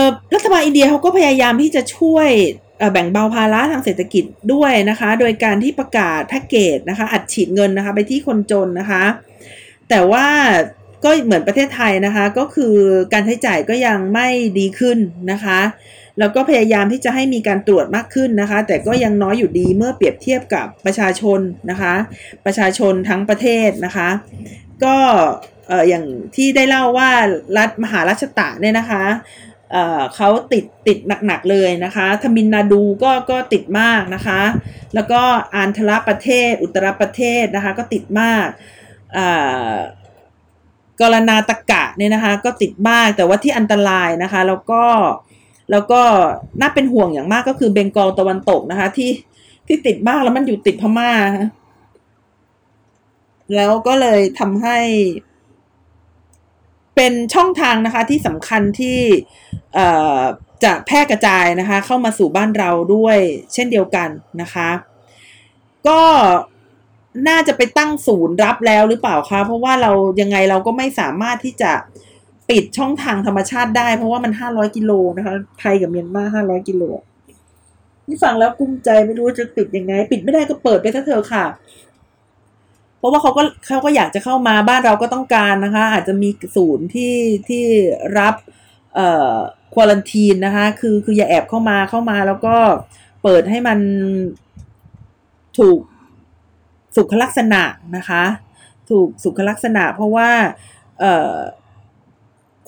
[0.00, 0.02] อ
[0.34, 2.30] รัฐบาลอินเดียเขาก็พยายามที่จะช่วย
[2.92, 9.04] แบ่งเบาภาระทางเศรษฐกิจด้วยนะคะ โดยการที่ประกาศแพ็กเกจนะคะ อัดฉีดเงินนะคะ ไปที่คนจนนะคะ
[9.88, 10.26] แต่ว่า
[11.04, 12.74] ก็เหมือนประเทศไทยนะคะ ก็คือ
[13.12, 14.98] การใช้จ่ายก็ยังไม่ดีขึ้น
[15.32, 15.60] นะคะ
[16.18, 21.94] แล้วก็พยายามที่จะให้มีการตรวจมากขึ้นนะคะ แต่ก็ยังน้อยอยู่ดีเมื่อเปรียบเทียบกับประชาชนนะคะ
[22.46, 24.08] ประชาชนทั้งประเทศนะคะ
[24.84, 24.96] ก็
[25.70, 26.04] อออย่าง
[26.36, 27.10] ที่ได้เล่าว่า
[27.58, 29.04] รัฐมหาราชตะเนี่ยนะคะ
[30.16, 34.40] เขาติดติดหนักๆเลยนะคะทมินนาดูก็ก็ติดมากนะคะ
[34.94, 35.22] แล้วก็
[35.54, 38.46] อันทรประเทศ อุตรประเทศนะคะก็ติดมาก
[41.00, 44.82] กรณาตะกะเนี่ยนะคะ ก็ติดมากแต่ว่าที่อันตรายนะคะ แล้วก็
[45.70, 46.02] แล้วก็
[46.60, 49.10] น่าเป็นห่วงอย่างมากก็คือเบงกอลตะวันตกนะคะ ที่
[49.66, 51.10] ที่ติดมากแล้วมันอยู่ติดพม่า
[53.54, 54.78] แล้วก็เลยทำให้
[56.98, 58.98] เป็นช่องทางนะคะที่สำคัญที่
[60.64, 63.18] จะแพร่กระจายนะคะ เข้ามาสู่บ้านเราด้วย
[63.52, 64.08] เช่นเดียวกัน
[64.40, 64.68] นะคะ
[65.88, 66.00] ก็
[67.28, 71.72] น่าจะไปตั้งศูนย์รับแล้วหรือเปล่าคะเพราะว่าเรายังไงเราก็ไม่สามารถที่จะ
[72.50, 76.82] ปิดช่องทางธรรมชาติได้ เพราะว่ามันห้าร้อยกิโลนะคะ ไทยกับเมียนมาห้าร้อยกิโล
[78.08, 81.44] นี่ฟังแล้วกุ้มใจไม่รู้จะปิดยังไง ปิดไม่ได้ก็เปิดไปซะเถอะค่ะ
[82.98, 87.14] เพราะว่าเขาก็เขาก็อยากจะเข้ามาบ้านเราก็ต้องการนะคะ อาจจะมีศูนย์ที่
[87.48, 87.64] ที่
[88.18, 88.34] รับ
[88.94, 89.34] เอ่อ
[89.74, 92.56] ควอลันทีนนะคะ คือคืออย่าแอบเข้ามาเข้ามาแล้วก็
[93.22, 93.78] เปิดให้มัน
[95.58, 95.78] ถูก
[96.96, 97.62] สุขลักษณะ
[97.96, 98.24] นะคะ
[98.90, 100.30] ถูกสุขลักษณะ เพราะว่า
[101.00, 101.34] เอ่อ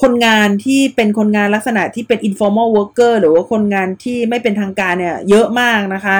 [0.02, 6.16] คนงานที่เป็นคนงานลักษณะที่เป็น informal worker หรือว่าคนงานที่ไม่เป็นทางการเนี่ย เยอะมากนะคะ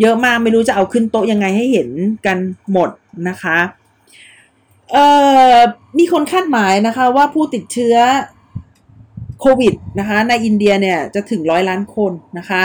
[0.00, 1.88] เยอะมากไม่รู้จะเอาขึ้นโต๊ะยังไงให้เห็น
[2.26, 2.38] กัน
[2.72, 2.90] หมด
[3.28, 3.58] นะคะ
[4.92, 5.06] เอ่
[5.56, 5.58] อ
[5.98, 7.96] มีคนคาดหมายนะคะว่าผู้ติดเชื้อ
[9.40, 12.64] โควิดนะคะในอินเดียเนี่ยจะถึงร้อยล้านคนนะคะ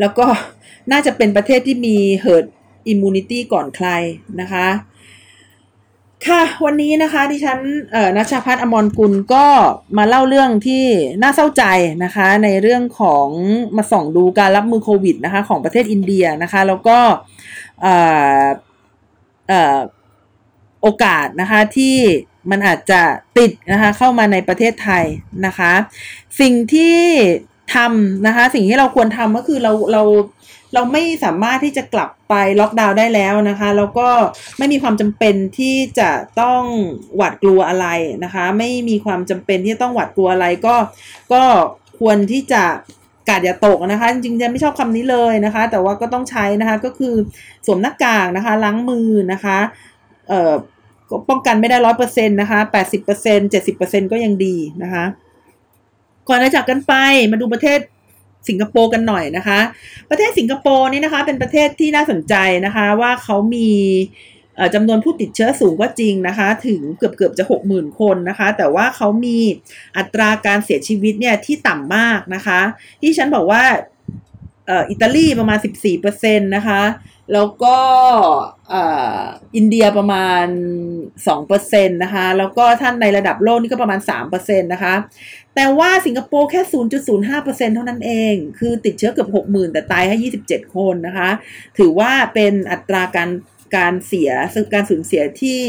[0.00, 0.26] แล้วก็
[0.92, 2.46] น่าจะเป็นประเทศที่มี herd
[2.92, 3.88] immunity ก่อนใคร
[4.40, 4.66] นะคะ
[6.26, 7.58] ค่ะวันนี้นะคะที่ฉัน
[7.92, 9.46] เอ่อนัชพัฒน์อมรกุลก็
[9.98, 10.84] มาเล่าเรื่องที่
[11.22, 11.64] น่าเศร้าใจ
[12.04, 13.28] นะคะ ในเรื่องของ
[13.76, 16.98] มาส่องดูการรับมือโควิดนะคะของประเทศอินเดียนะคะ แล้วก็
[17.82, 17.94] เอ่
[18.40, 18.42] อ
[20.82, 21.96] โอกาสนะคะที่
[22.50, 23.02] มันอาจจะ
[23.38, 25.04] ติดนะคะเข้ามาในประเทศไทย
[25.46, 25.72] นะคะ
[26.40, 26.96] สิ่งที่
[27.74, 30.02] ทำนะคะสิ่งที่เราควรทำก็คือเราเรา
[30.74, 34.08] เราไม่สามารถที่จะกลับไปล็อกดาวน์ได้แล้วนะคะแล้วก็
[34.58, 36.62] ไม่มีความจำเป็นที่จะต้อง
[37.16, 37.86] หวาดกลัวอะไร
[38.24, 40.76] นะคะ ไม่มีความจำเป็นที่จะต้องหวาดกลัวอะไรก็
[41.32, 41.42] ก็
[42.00, 42.64] ควรที่จะ
[43.28, 47.14] กาดอย่าตกนะคะ จริงๆจะไม่ชอบคำนี้เลยนะคะ แต่ว่าก็ต้องใช้นะคะก็คือ
[47.66, 49.58] สวมหน้ากากนะคะ ล้างมือนะคะ
[50.28, 50.54] เอ่อ
[51.28, 55.04] ป้องกันไม่ได้ร้อยเปอร์เซ็นต์นะคะแปดสิบเปอร์เซ็นต์เจ็ดสิบเปอร์เซ็นต์ก็ยังดีนะคะ
[56.28, 56.94] ก่อนจะจากกันไป
[57.32, 57.78] มาดูประเทศ
[58.48, 59.58] สิงคโปร์กันหน่อยนะคะ
[60.10, 62.34] ประเทศสิงคโปร์นี่นะคะ เป็นประเทศที่น่าสนใจ
[62.66, 63.70] นะคะ ว่าเขามี
[64.74, 69.38] จำนวนผู้ติดเชื้อสูงก็จริงนะคะ ถึงเกือบเกือบจะหกหมื่นคนนะคะ แต่ว่าเขามี
[69.96, 72.60] อัตราการเสียชีวิตเนี่ยที่ต่ำมากนะคะ
[73.00, 73.64] ที่ฉันบอกว่า
[74.90, 75.58] อิตาลีประมาณ
[76.02, 76.82] 14%นะคะ
[77.32, 77.76] แล้วก็
[79.56, 80.46] อินเดียประมาณ
[81.20, 84.00] 2%นะคะ แล้วก็ท่านในระดับโลกนี่ก็ประมาณ
[84.30, 84.94] 3%นะคะ
[85.54, 86.60] แต่ว่าสิงคโปร์แค่
[87.14, 91.30] 0.05%เท่านั้นเอง คือติดเชื้อเกือบ 60,000 แต่ตายแค่27 คนนะคะ
[91.78, 93.28] ถือว่าเป็นอัตราการ
[93.74, 94.30] การเสีย
[94.72, 95.62] การสูญเสียที่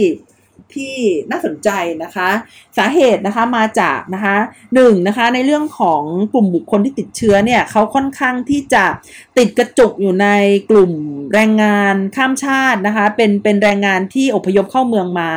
[0.76, 0.98] ที่
[1.32, 1.70] น่าสนใจ
[2.04, 2.30] นะคะ
[2.78, 4.36] สาเหตุนะคะมาจากนะคะ
[4.76, 8.86] หนึ่งนะคะในเรื่องของกลุ่มบุคคลที่ติดเชื้อเนี่ยเขาค่อนข้างที่จะ
[9.38, 10.28] ติดกระจุกอยู่ใน
[10.70, 10.92] กลุ่ม
[11.34, 15.30] แรงงานข้ามชาตินะคะเป็นเป็นแรงงานที่อพยพเข้าเมืองมา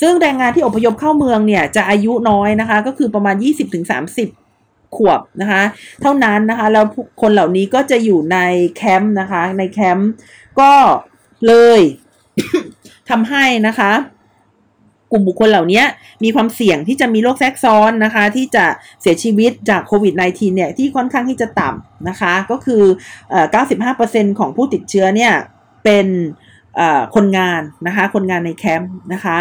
[0.00, 3.36] ซึ่งแรงงานที่อพยพเข้าเมืองเนี่ยจะอายุน้อยนะคะก็คือประมาณ
[4.16, 5.62] 20-30ขวบนะคะ
[6.02, 6.84] เท่านั้นนะคะแล้ว
[7.20, 8.38] คนเหล่านี้ก็จะอยู่ใน
[8.76, 10.10] แคมป์นะคะในแคมป์
[10.60, 10.72] ก็
[11.46, 11.80] เลย
[13.10, 13.92] ทำให้นะคะ
[15.12, 15.82] กลุ่มบุคคลเหล่านี้
[16.24, 18.64] มีความเสี่ยงที่จะมีโรคแทรกซ้อนนะคะ ที่จะ
[19.00, 22.82] เสียชีวิตจากโควิด -19 เนี่ยที่ค่อนข้างที่จะต่ำนะคะ ก็คือ
[23.60, 25.32] 95%ของผู้ติดเชื้อเนี่ย
[25.84, 26.06] เป็น
[27.14, 29.38] คนงานนะคะ คนงานในแคมป์นะคะ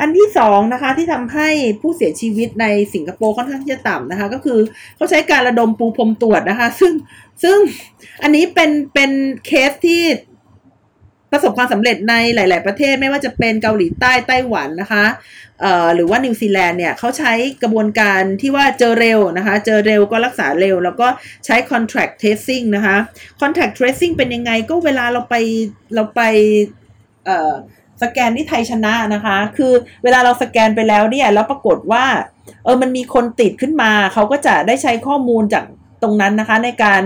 [0.00, 1.48] อันที่สองนะคะที่ทำให้
[1.80, 4.58] ผู้เสียชีวิตในสิงคโปร์ค่อนข้างที่จะต่ำนะคะ ก็คือ
[4.96, 6.92] เขาใช้การระดมปูพรมตรวจนะคะ ซึ่ง
[7.42, 7.58] ซึ่ง
[8.22, 9.10] อันนี้เป็นเป็น
[9.46, 10.02] เคสที่
[11.32, 15.04] ประสบความสำเร็จในหลาย ๆ ประเทศไม่ว่าจะเป็นเกาหลีใต้ไต้หวันนะคะ
[15.94, 21.06] หรือว่านิวซีแลนด์เนี่ยเขาใช้กระบวนการที่ว่าเจอเร็วนะคะ เจอเร็วก็รักษาเร็ว แล้วก็
[21.46, 22.96] ใช้ contact tracing นะคะ
[23.40, 25.34] contract tracing เป็นยังไงก็เวลาเราไป
[25.94, 26.20] เราไป
[28.02, 29.72] สแกนที่ไทยชนะนะคะ คือ
[30.04, 32.04] เวลาเราสแกนไปแล้วเนี่ยแล้วปรากฏว่า
[32.64, 35.64] เออมันมีคนติดขึ้นมา เขาก็จะได้ใช้ข้อมูลจาก
[36.02, 37.02] ตรงนั้นนะคะในการ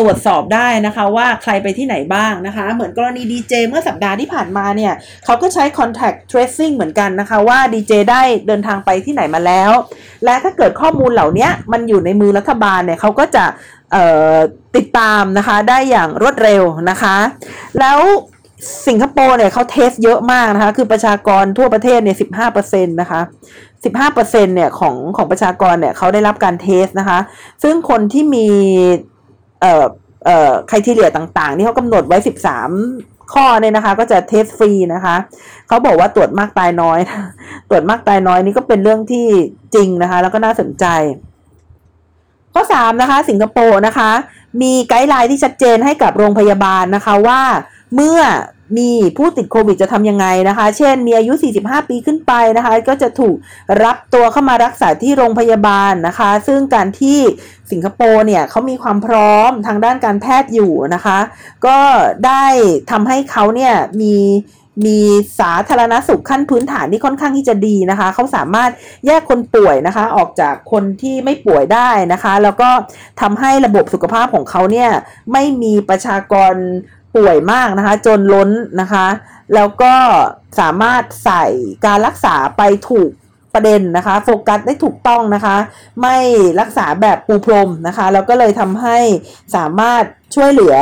[0.00, 4.92] ตรวจสอบได้นะคะว่าใครไปที่ไหนบ้างนะคะ เหมือนกรณีดีเจเมื่อสัปดาห์ที่ผ่านมาเนี่ย
[5.24, 9.72] เขาก็ใช้ contact tracing เหมือนกันนะคะว่าดีเจได้เดินทางไปที่ไหนมาแล้ว
[10.24, 13.44] และถ้าเกิดข้อมูลเหล่านี้มันอยู่ในมือรัฐบาลเนี่ยเขาก็จะ
[14.76, 17.16] ติดตามนะคะได้อย่างรวดเร็วนะคะ
[17.80, 17.98] แล้ว
[18.86, 23.20] สิงคโปร์เนี่ยเขา test เยอะมากนะคะ คือประชากรทั่วประเทศเนี่ยสิบห้าเปอร์เซ็นต์นะคะ
[23.84, 27.18] สิบห้าเปอร์เซ็นเนี่ยของของประชากรเนี่ยเขาได้รับการ test นะคะ
[27.62, 28.48] ซึ่งคนที่มี
[29.62, 29.84] เอ่อ
[30.26, 32.18] เอ่อคุณที่เหลือต่างๆที่เขากำหนดไว้
[32.74, 35.16] 13 ข้อเนี่ยนะคะ ก็จะ test ฟรีนะคะ
[35.68, 36.98] เขาบอกว่าตรวจมากตายน้อย
[37.68, 39.26] ตรวจมากตายน้อยนี่ก็เป็นเรื่องที่
[39.74, 40.84] จริงนะคะ แล้วก็น่าสนใจ
[42.54, 44.10] ข้อสามนะคะ สิงคโปร์นะคะ
[44.62, 47.40] มีไกด์ไลน์ที่ชัดเจนให้กับโรงพยาบาลนะคะว่า
[47.94, 48.20] เมื่อ
[48.78, 51.32] มีผู้ติดโควิดจะทำยังไงนะคะ เช่น มีอายุ
[51.62, 53.36] 45 ปีขึ้นไปนะคะ ก็จะถูก
[53.82, 57.18] รับตัวเข้ามารักษาที่โรงพยาบาลนะคะ ซึ่งการที่
[57.70, 61.18] สิงคโปร์เนี่ยเขามีความพร้อมทางด้านการแพทย์อยู่นะคะ
[61.66, 61.78] ก็
[62.26, 62.44] ได้
[62.90, 64.16] ทำให้เขาเนี่ยมี
[64.86, 65.00] มี
[65.40, 68.70] สาธารณสุขขั้นพื้นฐานที่ค่อนข้างที่จะดีนะคะ เขาสามารถ
[69.06, 72.70] แยกคนป่วยนะคะ ออกจากคนที่ไม่ป่วยได้นะคะ แล้วก็
[73.20, 74.90] ทำให้ระบบสุขภาพของเขาเนี่ย
[75.32, 76.54] ไม่มีประชากร
[77.14, 78.50] ป่วยมากนะคะ จนล้น
[78.80, 79.06] นะคะ
[79.54, 79.94] แล้วก็
[80.60, 81.44] สามารถใส่
[81.86, 83.10] การรักษาไปถูก
[83.54, 85.56] ประเด็นนะคะ โฟกัสได้ถูกต้องนะคะ
[86.02, 86.16] ไม่
[86.60, 88.98] รักษาแบบปูพรมนะคะ แล้วก็เลยทำให้
[89.56, 90.04] สามารถ
[90.34, 90.76] ช่วยเหลือ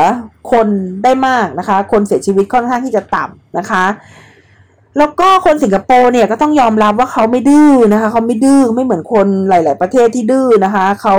[0.53, 0.69] คน
[1.05, 3.85] ได้มากนะคะ คนเสียชีวิตค่อนข้างที่จะต่ำนะคะ
[5.01, 11.15] แล้วก็คนสิงคโปร์เนี่ยก็ต้องยอมรับว่าเขาไม่ดื้อนะคะ เขาไม่ดื้อไม่เหมือนคนหลาย ๆ ประเทศที่ดื้อนะคะ เขา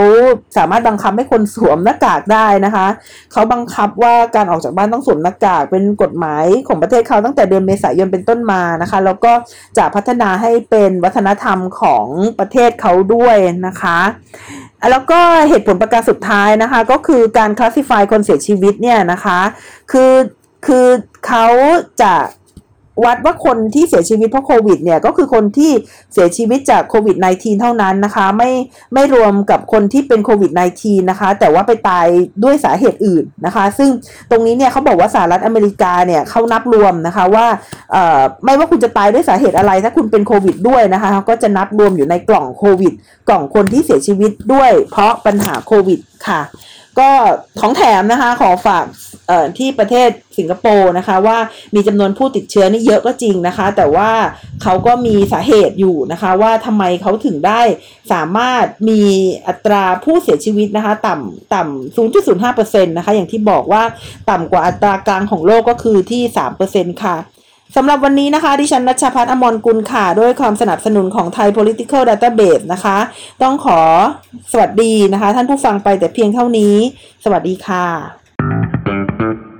[0.57, 2.87] สามารถบังคับให้คนสวมหน้ากากได้นะคะ
[3.31, 9.33] เขาบังคับว่าการออกจากบ้านต้องสวมหน้ากากเป็นกฎหมายของประเทศเขาตั้งแต่เดือนเมษายนเป็นต้นมานะคะ แล้วก็
[9.77, 12.07] จะพัฒนาให้เป็นวัฒนธรรมของ
[12.39, 13.35] ประเทศเขาด้วย
[13.67, 13.99] นะคะ
[14.91, 15.19] แล้วก็
[15.49, 19.39] เหตุผลประการสุดท้ายนะคะ ก็คือการคลาสสิฟายคนเสียชีวิตเนี่ยนะคะ
[19.91, 20.13] คือ
[20.67, 20.87] คือ
[21.27, 21.45] เขา
[22.01, 22.13] จะ
[23.05, 25.71] วัดว่าคนที่เสียชีวิตเพราะโควิดเนี่ยก็คือคนที่
[26.13, 28.51] เสียชีวิตจากโควิด -19 เท่านั้นนะคะ ไม่
[28.93, 32.07] ไม่รวมกับคนที่เป็นโควิด -19 นะคะ แต่ว่าไปตาย
[32.43, 33.89] ด้วยสาเหตุอื่นนะคะ ซึ่ง
[34.31, 37.45] ตรงนี้เนี่ยเขาบอกว่าสหรัฐอเมริกาเนี่ยเขานับรวมนะคะว่า
[38.45, 42.93] ไม่ว่าคุณจะตายด้วยสาเหตุอะไร ถ้าคุณเป็นโควิดด้วยนะคะก็จะนับรวมอยู่ในกล่องโควิด
[43.29, 46.41] กล่องคนที่เสียชีวิตด้วย เพราะปัญหาโควิดค่ะ
[46.99, 47.11] ก็
[47.61, 48.85] ของแถมนะคะขอฝาก
[49.57, 51.37] ที่ประเทศสิงคโปร์นะคะ ว่า
[51.75, 54.11] มีจำนวนผู้ติดเชื้อนี่เยอะก็จริงนะคะ แต่ว่า
[54.63, 57.61] เขาก็มีสาเหตุอยู่นะคะ ว่าทำไมเขาถึงได้
[58.11, 59.01] สามารถมี
[59.47, 61.95] อัตราผู้เสียชีวิตนะคะ ต่ำต่ำ
[62.37, 63.83] 0.05%นะคะ อย่างที่บอกว่า
[64.29, 66.21] ต่ำกว่าอัตรากลางของโลกก็คือที่
[66.63, 67.15] 3%ค่ะ
[67.75, 72.97] สำหรับวันนี้นะคะ ดิฉันนัชพัฒน์อมรกุลค่ะ ด้วยความสนับสนุนของไทย political database นะคะ
[73.41, 73.79] ต้องขอ
[74.51, 76.75] สวัสดีนะคะ ท่านผู้ฟังไปแต่เพียงเท่านี้
[77.23, 79.50] สวัสดีค่ะ